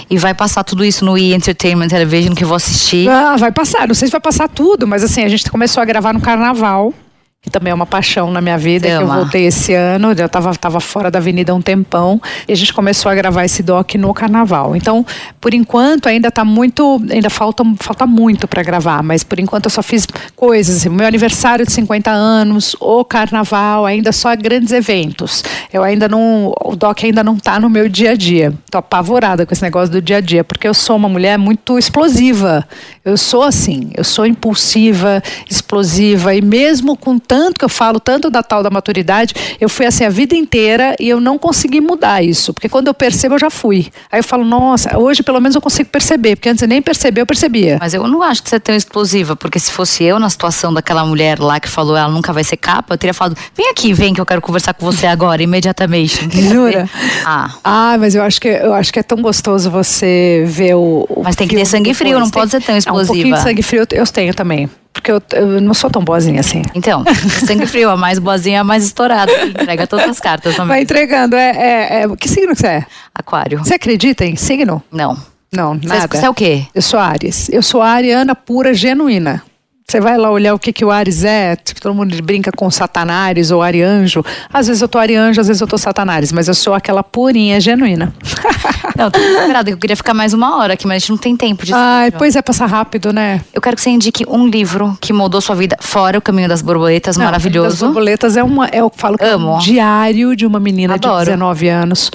E 0.10 0.18
vai 0.18 0.34
passar 0.34 0.64
tudo 0.64 0.84
isso 0.84 1.06
no 1.06 1.18
E 1.18 1.34
Entertainment 1.34 1.88
Television 1.88 2.34
que 2.34 2.44
eu 2.44 2.48
vou 2.48 2.56
assistir? 2.56 3.08
Ah, 3.10 3.36
vai 3.38 3.52
passar. 3.52 3.88
Não 3.88 3.96
sei 3.96 4.08
se 4.08 4.12
vai 4.12 4.22
passar 4.22 4.48
tudo, 4.50 4.88
mas 4.88 5.04
assim, 5.04 5.24
a 5.24 5.30
gente 5.30 5.50
começou 5.50 5.82
a 5.82 5.86
gravar 5.86 6.14
no 6.14 6.22
carnaval 6.22 6.94
que 7.42 7.50
também 7.50 7.72
é 7.72 7.74
uma 7.74 7.86
paixão 7.86 8.32
na 8.32 8.42
minha 8.42 8.58
vida, 8.58 8.86
que 8.86 8.94
eu 8.94 9.08
voltei 9.08 9.46
esse 9.46 9.74
ano, 9.74 10.12
eu 10.12 10.26
estava 10.26 10.54
tava 10.56 10.82
fora 10.82 11.10
da 11.10 11.20
avenida 11.20 11.54
há 11.54 11.56
um 11.56 11.62
tempão, 11.62 12.22
e 12.46 12.52
a 12.52 12.56
gente 12.56 12.74
começou 12.74 13.10
a 13.10 13.16
gravar 13.16 13.46
esse 13.46 13.64
doc 13.64 13.96
no 13.96 14.14
carnaval. 14.14 14.76
Então, 14.76 15.06
por 15.40 15.54
enquanto, 15.54 16.08
ainda 16.08 16.28
está 16.28 16.44
muito, 16.44 17.02
ainda 17.10 17.30
falta, 17.30 17.64
falta 17.80 18.06
muito 18.06 18.46
para 18.46 18.62
gravar, 18.62 19.02
mas 19.02 19.24
por 19.24 19.40
enquanto 19.40 19.66
eu 19.66 19.70
só 19.70 19.82
fiz 19.82 20.06
coisas, 20.36 20.78
assim, 20.78 20.90
meu 20.90 21.08
aniversário 21.08 21.66
de 21.66 21.72
50 21.72 22.12
anos, 22.12 22.76
o 22.78 23.06
carnaval, 23.06 23.86
ainda 23.86 24.12
só 24.12 24.36
grandes 24.36 24.74
eventos. 24.74 25.42
Eu 25.72 25.82
ainda 25.82 26.10
não, 26.10 26.54
o 26.62 26.76
doc 26.76 27.06
ainda 27.06 27.24
não 27.24 27.36
está 27.36 27.58
no 27.58 27.70
meu 27.70 27.88
dia 27.88 28.12
a 28.12 28.16
dia. 28.16 28.54
Tô 28.70 28.80
apavorada 28.80 29.46
com 29.46 29.54
esse 29.54 29.64
negócio 29.64 29.90
do 29.90 30.02
dia 30.02 30.18
a 30.18 30.22
dia, 30.22 30.44
porque 30.44 30.68
eu 30.68 30.74
sou 30.74 30.98
uma 30.98 31.08
mulher 31.08 31.38
muito 31.38 31.80
explosiva. 31.80 32.68
Eu 33.06 33.16
sou 33.16 33.44
assim, 33.44 33.92
eu 33.96 34.04
sou 34.04 34.26
impulsiva, 34.26 35.24
explosiva, 35.50 36.36
e 36.36 36.42
mesmo 36.42 36.98
com 36.98 37.18
tanto 37.30 37.60
que 37.60 37.66
eu 37.66 37.70
falo, 37.70 38.00
tanto 38.00 38.28
da 38.32 38.42
tal 38.42 38.64
da 38.64 38.72
maturidade, 38.72 39.36
eu 39.62 39.70
fui 39.70 39.86
assim 39.86 40.04
a 40.04 40.10
vida 40.10 40.36
inteira 40.36 40.96
e 41.00 41.08
eu 41.08 41.20
não 41.20 41.38
consegui 41.38 41.80
mudar 41.80 42.24
isso. 42.24 42.52
Porque 42.56 42.68
quando 42.68 42.88
eu 42.88 42.94
percebo, 42.94 43.36
eu 43.36 43.40
já 43.40 43.52
fui. 43.52 43.92
Aí 44.12 44.18
eu 44.20 44.24
falo, 44.24 44.44
nossa, 44.44 44.98
hoje 44.98 45.22
pelo 45.22 45.40
menos 45.40 45.54
eu 45.54 45.62
consigo 45.62 45.88
perceber, 45.92 46.36
porque 46.36 46.50
antes 46.50 46.64
eu 46.64 46.68
nem 46.68 46.82
perceber, 46.82 47.22
eu 47.22 47.28
percebia. 47.28 47.78
Mas 47.80 47.94
eu 47.94 48.08
não 48.08 48.24
acho 48.24 48.42
que 48.42 48.50
você 48.50 48.56
é 48.56 48.60
tão 48.60 48.76
explosiva, 48.76 49.36
porque 49.36 49.60
se 49.60 49.72
fosse 49.72 50.04
eu 50.04 50.18
na 50.18 50.28
situação 50.28 50.74
daquela 50.74 51.06
mulher 51.06 51.40
lá 51.40 51.60
que 51.60 51.70
falou 51.70 51.96
ela 51.96 52.10
nunca 52.10 52.34
vai 52.34 52.44
ser 52.44 52.58
capa, 52.58 52.96
eu 52.96 52.98
teria 52.98 53.14
falado, 53.14 53.38
vem 53.56 53.70
aqui, 53.70 53.94
vem 53.94 54.12
que 54.12 54.20
eu 54.20 54.26
quero 54.26 54.42
conversar 54.42 54.74
com 54.74 54.84
você 54.84 55.06
agora, 55.06 55.44
imediatamente. 55.44 56.28
Jura? 56.50 56.90
Ah. 57.24 57.52
ah, 57.64 57.98
mas 58.00 58.16
eu 58.16 58.24
acho 58.24 58.42
que 58.42 58.48
eu 58.48 58.74
acho 58.74 58.92
que 58.92 58.98
é 58.98 59.04
tão 59.04 59.22
gostoso 59.22 59.70
você 59.70 60.46
ver 60.48 60.74
o. 60.74 61.06
o 61.08 61.22
mas 61.24 61.36
tem 61.36 61.48
que 61.48 61.56
ter 61.56 61.66
sangue 61.66 61.94
frio, 61.94 62.20
não 62.20 62.32
pode 62.32 62.50
ser 62.50 62.62
tão 62.64 62.76
explosiva. 62.76 63.04
um 63.04 63.16
pouquinho 63.16 63.36
de 63.36 63.42
sangue 63.44 63.62
frio 63.62 63.86
eu 63.92 64.08
tenho 64.08 64.34
também. 64.34 64.68
Porque 65.00 65.12
eu, 65.12 65.22
eu 65.34 65.62
não 65.62 65.74
sou 65.74 65.90
tão 65.90 66.04
boazinha 66.04 66.42
assim. 66.42 66.62
Então, 66.76 67.04
sangue 67.46 67.66
frio, 67.66 67.90
a 67.90 67.98
mais 67.98 68.20
boazinha, 68.20 68.62
a 68.62 68.64
mais 68.64 68.84
estourada. 68.84 69.32
Entrega 69.46 69.88
todas 69.88 70.10
as 70.10 70.20
cartas 70.20 70.56
também. 70.56 70.70
Vai 70.70 70.82
entregando. 70.82 71.36
É, 71.36 71.50
é, 71.50 72.04
é, 72.04 72.16
que 72.18 72.28
signo 72.28 72.54
que 72.54 72.62
você 72.62 72.68
é? 72.68 72.86
Aquário. 73.16 73.60
Você 73.60 73.76
acredita 73.76 74.26
em 74.26 74.36
signo? 74.36 74.84
Não. 74.92 75.18
Não, 75.52 75.74
nada. 75.74 76.16
Você 76.16 76.26
é 76.26 76.30
o 76.30 76.34
quê? 76.34 76.68
Eu 76.76 76.82
sou 76.82 77.00
Ares. 77.00 77.50
Eu 77.50 77.64
sou 77.64 77.82
a 77.82 77.90
ariana 77.90 78.36
pura, 78.36 78.74
genuína. 78.74 79.42
Você 79.90 80.00
vai 80.00 80.20
lá 80.20 80.30
olhar 80.30 80.54
o 80.54 80.60
que, 80.60 80.72
que 80.72 80.86
o 80.86 80.92
Ares 80.92 81.24
é, 81.24 81.56
tipo, 81.56 81.82
todo 81.82 81.96
mundo 81.96 82.16
brinca 82.22 82.52
com 82.56 82.70
Satanás 82.70 83.50
ou 83.50 83.64
Arianjo. 83.64 84.24
Às 84.54 84.68
vezes 84.68 84.84
eu 84.84 84.88
tô 84.88 85.00
Arianjo, 85.00 85.42
às 85.42 85.48
vezes 85.48 85.60
eu 85.60 85.66
tô 85.66 85.80
Satanás, 85.80 86.32
mas 86.32 86.48
eu 86.48 86.54
sou 86.54 86.76
aquela 86.76 87.04
purinha 87.04 87.60
genuína. 87.60 88.14
Não, 88.96 89.10
tô 89.10 89.18
desesperada, 89.18 89.70
eu 89.72 89.78
queria 89.78 89.96
ficar 89.96 90.14
mais 90.14 90.32
uma 90.32 90.58
hora 90.58 90.74
aqui, 90.74 90.86
mas 90.86 90.98
a 90.98 91.00
gente 91.00 91.10
não 91.12 91.18
tem 91.18 91.34
tempo 91.34 91.66
de 91.66 91.74
Ai, 91.74 92.12
pois 92.12 92.36
é, 92.36 92.42
passar 92.42 92.66
rápido, 92.66 93.14
né? 93.14 93.40
Eu 93.54 93.62
quero 93.62 93.78
que 93.78 93.82
você 93.82 93.90
indique 93.90 94.26
um 94.28 94.46
livro 94.46 94.98
que 95.00 95.14
mudou 95.14 95.40
sua 95.40 95.56
vida, 95.56 95.78
fora 95.80 96.18
O 96.18 96.22
Caminho 96.22 96.50
das 96.50 96.62
Borboletas, 96.62 97.16
não, 97.16 97.24
maravilhoso. 97.24 97.68
O 97.68 97.70
Caminho 97.70 97.80
das 97.80 97.94
Borboletas 97.94 98.38
é 98.38 98.44
uma, 98.44 98.68
é, 98.68 98.82
eu 98.82 98.92
falo 98.94 99.18
que 99.18 99.24
Amo. 99.24 99.52
é 99.52 99.56
um 99.56 99.58
diário 99.60 100.36
de 100.36 100.46
uma 100.46 100.60
menina 100.60 100.96
Adoro. 100.96 101.20
de 101.20 101.32
19 101.32 101.70
anos 101.70 102.12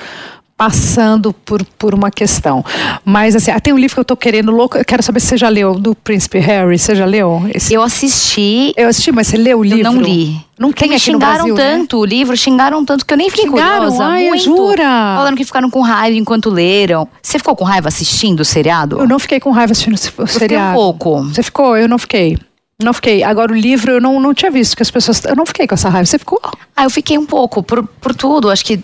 passando 0.65 1.31
por, 1.31 1.63
por 1.79 1.95
uma 1.95 2.11
questão. 2.11 2.65
Mas 3.05 3.37
assim, 3.37 3.51
ah, 3.51 3.61
tem 3.61 3.75
um 3.75 3.79
livro 3.79 3.95
que 3.95 4.01
eu 4.01 4.05
tô 4.05 4.17
querendo 4.17 4.51
louco, 4.51 4.79
eu 4.79 4.85
quero 4.85 5.03
saber 5.03 5.21
se 5.21 5.27
você 5.27 5.37
já 5.37 5.51
leu, 5.51 5.75
do 5.75 5.95
Príncipe 5.95 6.39
Harry, 6.39 6.79
você 6.79 6.95
já 6.95 7.05
leu? 7.05 7.43
Esse? 7.55 7.75
Eu 7.75 7.83
assisti. 7.83 8.73
Eu 8.75 8.89
assisti, 8.89 9.13
mas 9.13 9.27
você 9.27 9.37
leu 9.37 9.59
o 9.59 9.63
livro? 9.63 9.81
Eu 9.81 9.93
não 9.93 10.01
li. 10.01 10.41
Não 10.59 10.73
tem 10.73 10.91
aqui 10.91 11.01
xingaram 11.01 11.47
Brasil, 11.47 11.55
né? 11.55 11.77
tanto 11.77 11.97
né? 11.97 12.03
o 12.03 12.05
livro, 12.07 12.37
xingaram 12.37 12.83
tanto 12.83 13.05
que 13.05 13.13
eu 13.13 13.19
nem 13.19 13.29
fiquei 13.29 13.45
xingaram? 13.45 13.91
curiosa. 13.91 14.05
Ai, 14.05 14.29
muito. 14.29 14.45
jura? 14.45 14.85
Falando 15.17 15.37
que 15.37 15.45
ficaram 15.45 15.69
com 15.69 15.83
raiva 15.83 16.17
enquanto 16.17 16.49
leram. 16.49 17.07
Você 17.21 17.39
ficou 17.39 17.55
com 17.55 17.65
raiva 17.65 17.89
assistindo 17.89 18.41
o 18.41 18.45
seriado? 18.45 18.99
Eu 18.99 19.07
não 19.07 19.19
fiquei 19.19 19.41
com 19.41 19.51
raiva 19.51 19.73
assistindo 19.73 19.95
o 19.95 20.23
eu 20.23 20.27
seriado. 20.27 20.71
um 20.71 20.75
pouco. 20.75 21.25
Você 21.25 21.43
ficou? 21.43 21.77
Eu 21.77 21.89
não 21.89 21.99
fiquei. 21.99 22.39
Não 22.83 22.93
fiquei. 22.93 23.23
Agora, 23.23 23.53
o 23.53 23.55
livro 23.55 23.93
eu 23.93 24.01
não, 24.01 24.19
não 24.19 24.33
tinha 24.33 24.51
visto 24.51 24.77
que 24.77 24.83
as 24.83 24.91
pessoas. 24.91 25.25
Eu 25.25 25.37
não 25.37 25.45
fiquei 25.45 25.67
com 25.67 25.75
essa 25.75 25.89
raiva. 25.89 26.07
Você 26.07 26.19
ficou? 26.19 26.41
Ah, 26.75 26.85
eu 26.85 26.91
fiquei 26.91 27.19
um 27.19 27.27
pouco, 27.27 27.63
por, 27.63 27.87
por 27.87 28.15
tudo. 28.15 28.51
Acho 28.51 28.65
que. 28.65 28.83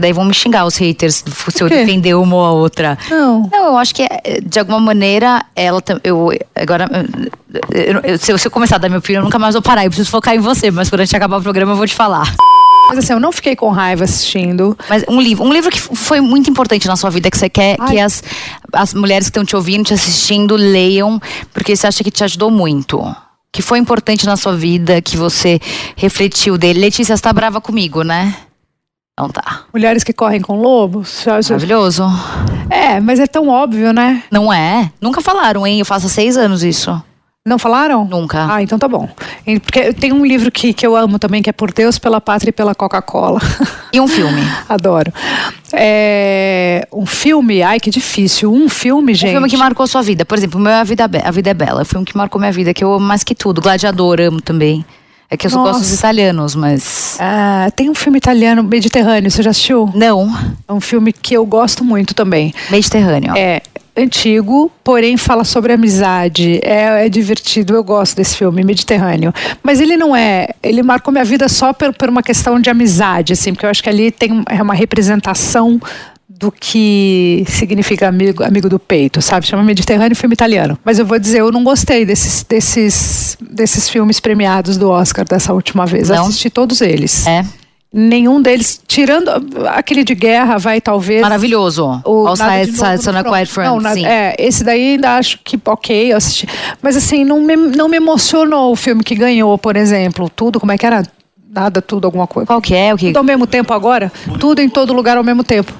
Daí 0.00 0.12
vão 0.12 0.24
me 0.24 0.34
xingar 0.34 0.66
os 0.66 0.76
haters 0.76 1.24
se 1.48 1.62
eu 1.62 1.68
defender 1.68 2.14
uma 2.14 2.36
ou 2.36 2.44
a 2.44 2.52
outra. 2.52 2.98
Não. 3.10 3.48
Não, 3.50 3.66
eu 3.66 3.78
acho 3.78 3.94
que 3.94 4.06
de 4.44 4.58
alguma 4.58 4.80
maneira 4.80 5.44
ela. 5.56 5.82
Eu, 6.04 6.30
agora, 6.54 6.88
eu, 8.04 8.18
se, 8.18 8.32
eu, 8.32 8.38
se 8.38 8.46
eu 8.46 8.50
começar 8.50 8.76
a 8.76 8.78
dar 8.78 8.88
minha 8.88 8.98
opinião, 8.98 9.20
eu 9.20 9.24
nunca 9.24 9.38
mais 9.38 9.54
vou 9.54 9.62
parar. 9.62 9.84
Eu 9.84 9.90
preciso 9.90 10.10
focar 10.10 10.34
em 10.34 10.38
você, 10.38 10.70
mas 10.70 10.90
quando 10.90 11.00
a 11.00 11.04
gente 11.04 11.16
acabar 11.16 11.38
o 11.38 11.42
programa, 11.42 11.72
eu 11.72 11.76
vou 11.76 11.86
te 11.86 11.94
falar. 11.94 12.34
Mas 12.88 12.98
assim, 12.98 13.12
eu 13.12 13.20
não 13.20 13.30
fiquei 13.30 13.54
com 13.54 13.68
raiva 13.68 14.04
assistindo. 14.04 14.76
Mas 14.88 15.04
um 15.08 15.20
livro, 15.20 15.44
um 15.44 15.52
livro 15.52 15.70
que 15.70 15.78
foi 15.78 16.20
muito 16.20 16.48
importante 16.48 16.86
na 16.86 16.96
sua 16.96 17.10
vida, 17.10 17.30
que 17.30 17.36
você 17.36 17.48
quer 17.48 17.76
Ai. 17.78 17.88
que 17.90 18.00
as, 18.00 18.22
as 18.72 18.94
mulheres 18.94 19.26
que 19.26 19.30
estão 19.30 19.44
te 19.44 19.54
ouvindo, 19.54 19.84
te 19.84 19.94
assistindo, 19.94 20.56
leiam, 20.56 21.20
porque 21.52 21.76
você 21.76 21.86
acha 21.86 22.02
que 22.02 22.10
te 22.10 22.24
ajudou 22.24 22.50
muito. 22.50 23.14
Que 23.52 23.60
foi 23.60 23.78
importante 23.78 24.24
na 24.24 24.36
sua 24.36 24.56
vida, 24.56 25.02
que 25.02 25.16
você 25.16 25.60
refletiu 25.96 26.56
dele. 26.56 26.80
Letícia, 26.80 27.14
você 27.14 27.22
tá 27.22 27.32
brava 27.32 27.60
comigo, 27.60 28.02
né? 28.02 28.34
Não 29.18 29.28
tá. 29.28 29.62
Mulheres 29.74 30.04
que 30.04 30.12
correm 30.12 30.40
com 30.40 30.60
lobos. 30.60 31.24
Maravilhoso. 31.26 32.04
É, 32.70 33.00
mas 33.00 33.18
é 33.18 33.26
tão 33.26 33.48
óbvio, 33.48 33.92
né? 33.92 34.22
Não 34.30 34.52
é? 34.52 34.92
Nunca 35.00 35.20
falaram, 35.20 35.66
hein? 35.66 35.80
Eu 35.80 35.84
faço 35.84 36.06
há 36.06 36.08
seis 36.08 36.36
anos 36.36 36.62
isso. 36.62 37.02
Não 37.44 37.58
falaram? 37.58 38.04
Nunca. 38.04 38.46
Ah, 38.48 38.62
então 38.62 38.78
tá 38.78 38.86
bom. 38.86 39.08
Porque 39.62 39.92
tem 39.94 40.12
um 40.12 40.24
livro 40.24 40.52
que, 40.52 40.72
que 40.72 40.86
eu 40.86 40.94
amo 40.94 41.18
também, 41.18 41.42
que 41.42 41.48
é 41.48 41.52
Por 41.52 41.72
Deus, 41.72 41.98
pela 41.98 42.20
Pátria 42.20 42.50
e 42.50 42.52
pela 42.52 42.74
Coca-Cola. 42.74 43.40
E 43.92 43.98
um 43.98 44.06
filme? 44.06 44.42
Adoro. 44.68 45.12
É, 45.72 46.86
um 46.92 47.06
filme, 47.06 47.62
ai 47.62 47.80
que 47.80 47.90
difícil. 47.90 48.52
Um 48.52 48.68
filme, 48.68 49.14
gente. 49.14 49.30
Um 49.30 49.32
filme 49.32 49.50
que 49.50 49.56
marcou 49.56 49.86
sua 49.86 50.02
vida. 50.02 50.24
Por 50.24 50.36
exemplo, 50.36 50.60
o 50.60 50.62
meu 50.62 50.70
é 50.70 50.80
A 50.80 50.84
Vida, 50.84 51.04
a 51.24 51.30
vida 51.30 51.50
é 51.50 51.54
Bela. 51.54 51.80
É 51.80 51.82
um 51.82 51.86
filme 51.86 52.04
que 52.04 52.16
marcou 52.16 52.38
minha 52.38 52.52
vida, 52.52 52.74
que 52.74 52.84
eu 52.84 52.92
amo 52.92 53.06
mais 53.06 53.24
que 53.24 53.34
tudo. 53.34 53.60
Gladiador, 53.62 54.20
amo 54.20 54.40
também. 54.42 54.84
É 55.30 55.36
que 55.36 55.46
eu 55.46 55.50
só 55.50 55.62
gosto 55.62 55.80
dos 55.80 55.92
italianos, 55.92 56.54
mas. 56.54 57.16
Ah, 57.20 57.70
tem 57.76 57.90
um 57.90 57.94
filme 57.94 58.16
italiano, 58.16 58.62
Mediterrâneo, 58.62 59.30
você 59.30 59.42
já 59.42 59.50
assistiu? 59.50 59.90
Não. 59.94 60.34
É 60.66 60.72
um 60.72 60.80
filme 60.80 61.12
que 61.12 61.34
eu 61.34 61.44
gosto 61.44 61.84
muito 61.84 62.14
também. 62.14 62.54
Mediterrâneo. 62.70 63.36
É, 63.36 63.60
antigo, 63.94 64.70
porém 64.82 65.18
fala 65.18 65.44
sobre 65.44 65.72
amizade. 65.72 66.60
É, 66.62 67.04
é, 67.04 67.08
divertido, 67.10 67.74
eu 67.74 67.84
gosto 67.84 68.16
desse 68.16 68.36
filme, 68.36 68.64
Mediterrâneo. 68.64 69.32
Mas 69.62 69.80
ele 69.80 69.98
não 69.98 70.16
é. 70.16 70.48
Ele 70.62 70.82
marcou 70.82 71.12
minha 71.12 71.24
vida 71.24 71.46
só 71.48 71.74
por, 71.74 71.92
por 71.92 72.08
uma 72.08 72.22
questão 72.22 72.58
de 72.58 72.70
amizade, 72.70 73.34
assim, 73.34 73.52
porque 73.52 73.66
eu 73.66 73.70
acho 73.70 73.82
que 73.82 73.88
ali 73.88 74.10
tem 74.10 74.42
é 74.48 74.62
uma 74.62 74.74
representação 74.74 75.80
do 76.38 76.52
que 76.52 77.44
significa 77.48 78.06
amigo, 78.06 78.44
amigo 78.44 78.68
do 78.68 78.78
peito, 78.78 79.20
sabe? 79.20 79.44
Chama 79.44 79.64
Mediterrâneo 79.64 80.14
filme 80.14 80.34
italiano. 80.34 80.78
Mas 80.84 80.98
eu 80.98 81.04
vou 81.04 81.18
dizer, 81.18 81.40
eu 81.40 81.50
não 81.50 81.64
gostei 81.64 82.04
desses, 82.04 82.44
desses, 82.44 83.36
desses 83.40 83.88
filmes 83.88 84.20
premiados 84.20 84.76
do 84.76 84.88
Oscar 84.88 85.24
dessa 85.24 85.52
última 85.52 85.84
vez. 85.84 86.10
Não? 86.10 86.26
Assisti 86.26 86.48
todos 86.48 86.80
eles. 86.80 87.26
É. 87.26 87.44
Nenhum 87.92 88.40
deles, 88.40 88.80
tirando 88.86 89.30
aquele 89.66 90.04
de 90.04 90.14
guerra, 90.14 90.58
vai 90.58 90.80
talvez. 90.80 91.22
Maravilhoso. 91.22 92.00
O 92.04 92.28
All 92.28 92.36
Sides 92.36 92.76
Sides 92.76 93.06
on 93.08 93.16
a. 93.16 93.24
Quiet 93.24 93.46
Front, 93.50 93.82
Não. 93.82 94.06
É, 94.06 94.36
esse 94.38 94.62
daí 94.62 94.92
ainda 94.92 95.16
acho 95.16 95.40
que 95.42 95.58
ok, 95.64 96.12
eu 96.12 96.16
assisti. 96.18 96.46
Mas 96.80 96.96
assim, 96.96 97.24
não 97.24 97.40
me, 97.40 97.56
não 97.56 97.88
me 97.88 97.96
emocionou 97.96 98.70
o 98.70 98.76
filme 98.76 99.02
que 99.02 99.16
ganhou, 99.16 99.56
por 99.58 99.74
exemplo. 99.74 100.30
Tudo, 100.30 100.60
como 100.60 100.70
é 100.70 100.78
que 100.78 100.86
era? 100.86 101.02
Nada, 101.50 101.80
tudo, 101.82 102.04
alguma 102.04 102.26
coisa. 102.26 102.46
Qual 102.46 102.60
que 102.60 102.74
é? 102.74 102.94
O 102.94 102.96
que? 102.96 103.06
Tudo 103.06 103.16
ao 103.16 103.24
mesmo 103.24 103.46
tempo 103.46 103.72
agora? 103.72 104.12
Tudo 104.38 104.60
em 104.60 104.68
todo 104.68 104.92
lugar 104.92 105.16
ao 105.16 105.24
mesmo 105.24 105.42
tempo. 105.42 105.72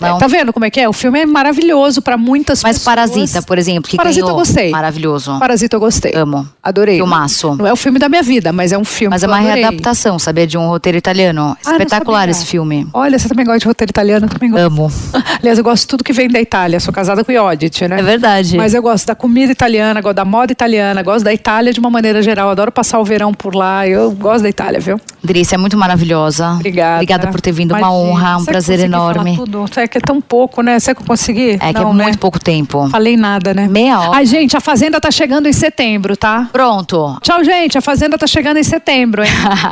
Não. 0.00 0.16
É, 0.16 0.18
tá 0.18 0.26
vendo 0.26 0.52
como 0.52 0.64
é 0.64 0.70
que 0.70 0.80
é? 0.80 0.88
O 0.88 0.92
filme 0.92 1.20
é 1.20 1.24
maravilhoso 1.26 2.02
pra 2.02 2.16
muitas 2.16 2.64
Mas 2.64 2.78
pessoas. 2.78 2.84
Parasita, 2.96 3.42
por 3.42 3.56
exemplo, 3.58 3.88
que 3.88 3.96
Parasita 3.96 4.22
ganhou. 4.26 4.36
eu 4.40 4.44
gostei. 4.44 4.70
Maravilhoso. 4.70 5.38
Parasita 5.38 5.76
eu 5.76 5.80
gostei. 5.80 6.12
Amo. 6.16 6.48
Adorei. 6.60 6.96
Filmaço. 6.96 7.54
Não 7.54 7.64
é 7.64 7.72
o 7.72 7.76
filme 7.76 8.00
da 8.00 8.08
minha 8.08 8.22
vida, 8.22 8.52
mas 8.52 8.72
é 8.72 8.78
um 8.78 8.84
filme 8.84 9.10
Mas 9.10 9.22
é 9.22 9.28
uma 9.28 9.38
adorei. 9.38 9.62
readaptação, 9.62 10.18
sabia? 10.18 10.48
De 10.48 10.58
um 10.58 10.66
roteiro 10.66 10.98
italiano. 10.98 11.56
Ah, 11.64 11.70
não 11.70 11.72
Espetacular 11.74 12.28
esse 12.28 12.44
filme. 12.44 12.88
Olha, 12.92 13.16
você 13.16 13.28
também 13.28 13.44
gosta 13.46 13.60
de 13.60 13.66
roteiro 13.66 13.90
italiano? 13.90 14.26
Eu 14.26 14.30
também 14.30 14.50
gosto. 14.50 14.64
Amo. 14.64 14.92
Aliás, 15.38 15.58
eu 15.58 15.64
gosto 15.64 15.82
de 15.82 15.86
tudo 15.86 16.02
que 16.02 16.12
vem 16.12 16.28
da 16.28 16.40
Itália. 16.40 16.80
Sou 16.80 16.92
casada 16.92 17.22
com 17.22 17.30
Iodit, 17.30 17.86
né? 17.86 18.00
É 18.00 18.02
verdade. 18.02 18.56
Mas 18.56 18.74
eu 18.74 18.82
gosto 18.82 19.06
da 19.06 19.14
comida 19.14 19.52
italiana, 19.52 20.00
gosto 20.00 20.16
da 20.16 20.24
moda 20.24 20.50
italiana, 20.50 21.04
gosto 21.04 21.24
da 21.24 21.32
Itália 21.32 21.72
de 21.72 21.78
uma 21.78 21.88
maneira 21.90 22.20
geral. 22.20 22.50
Adoro 22.50 22.72
passar 22.72 22.98
o 22.98 23.04
verão 23.04 23.32
por 23.32 23.54
lá. 23.54 23.86
Eu 23.86 24.10
gosto 24.10 24.42
da 24.42 24.48
Itália, 24.48 24.80
viu? 24.80 25.00
Você 25.22 25.54
é 25.54 25.58
muito 25.58 25.76
maravilhosa. 25.78 26.50
Obrigada. 26.54 26.94
Obrigada 26.96 27.26
por 27.28 27.40
ter 27.40 27.52
vindo. 27.52 27.70
Uma 27.70 27.78
Imagina. 27.78 27.96
honra, 27.96 28.36
um 28.38 28.40
Será 28.40 28.52
prazer 28.52 28.80
enorme. 28.80 29.36
Tudo? 29.36 29.64
Será 29.84 29.88
que 29.88 29.98
é 29.98 30.00
tão 30.00 30.20
pouco, 30.20 30.62
né? 30.62 30.80
Será 30.80 30.94
que 30.94 31.02
eu 31.02 31.06
consegui? 31.06 31.58
É 31.60 31.72
que 31.72 31.80
Não, 31.80 31.90
é 31.90 31.94
né? 31.94 32.04
muito 32.04 32.18
pouco 32.18 32.38
tempo. 32.40 32.88
Falei 32.88 33.16
nada, 33.16 33.52
né? 33.52 33.68
Meia 33.68 34.00
hora. 34.00 34.16
Ai, 34.16 34.26
gente, 34.26 34.56
a 34.56 34.60
Fazenda 34.60 34.98
tá 34.98 35.10
chegando 35.10 35.46
em 35.46 35.52
setembro, 35.52 36.16
tá? 36.16 36.48
Pronto. 36.50 37.18
Tchau, 37.20 37.44
gente. 37.44 37.76
A 37.76 37.82
Fazenda 37.82 38.16
tá 38.16 38.26
chegando 38.26 38.56
em 38.56 38.62
setembro, 38.62 39.22
hein? 39.22 39.30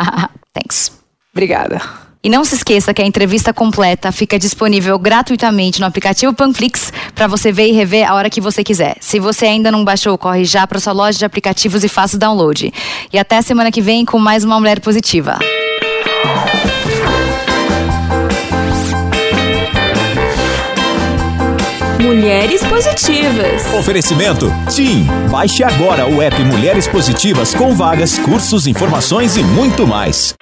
Thanks. 0.52 0.92
Obrigada. 1.32 1.80
E 2.22 2.28
não 2.28 2.44
se 2.44 2.54
esqueça 2.54 2.92
que 2.92 3.00
a 3.00 3.06
entrevista 3.06 3.54
completa 3.54 4.12
fica 4.12 4.38
disponível 4.38 4.98
gratuitamente 4.98 5.80
no 5.80 5.86
aplicativo 5.86 6.34
Panflix 6.34 6.92
para 7.14 7.26
você 7.26 7.50
ver 7.50 7.68
e 7.68 7.72
rever 7.72 8.08
a 8.08 8.14
hora 8.14 8.28
que 8.28 8.40
você 8.40 8.62
quiser. 8.62 8.96
Se 9.00 9.18
você 9.18 9.46
ainda 9.46 9.72
não 9.72 9.82
baixou, 9.82 10.16
corre 10.18 10.44
já 10.44 10.66
para 10.66 10.78
sua 10.78 10.92
loja 10.92 11.18
de 11.18 11.24
aplicativos 11.24 11.82
e 11.82 11.88
faça 11.88 12.16
o 12.16 12.20
download. 12.20 12.72
E 13.12 13.18
até 13.18 13.38
a 13.38 13.42
semana 13.42 13.72
que 13.72 13.80
vem 13.80 14.04
com 14.04 14.18
mais 14.18 14.44
uma 14.44 14.60
mulher 14.60 14.78
positiva. 14.80 15.38
Mulheres 22.02 22.64
Positivas. 22.64 23.72
Oferecimento 23.78 24.52
TIM. 24.68 25.06
Baixe 25.30 25.62
agora 25.62 26.04
o 26.04 26.20
app 26.20 26.42
Mulheres 26.42 26.88
Positivas 26.88 27.54
com 27.54 27.76
vagas, 27.76 28.18
cursos, 28.18 28.66
informações 28.66 29.36
e 29.36 29.42
muito 29.44 29.86
mais. 29.86 30.34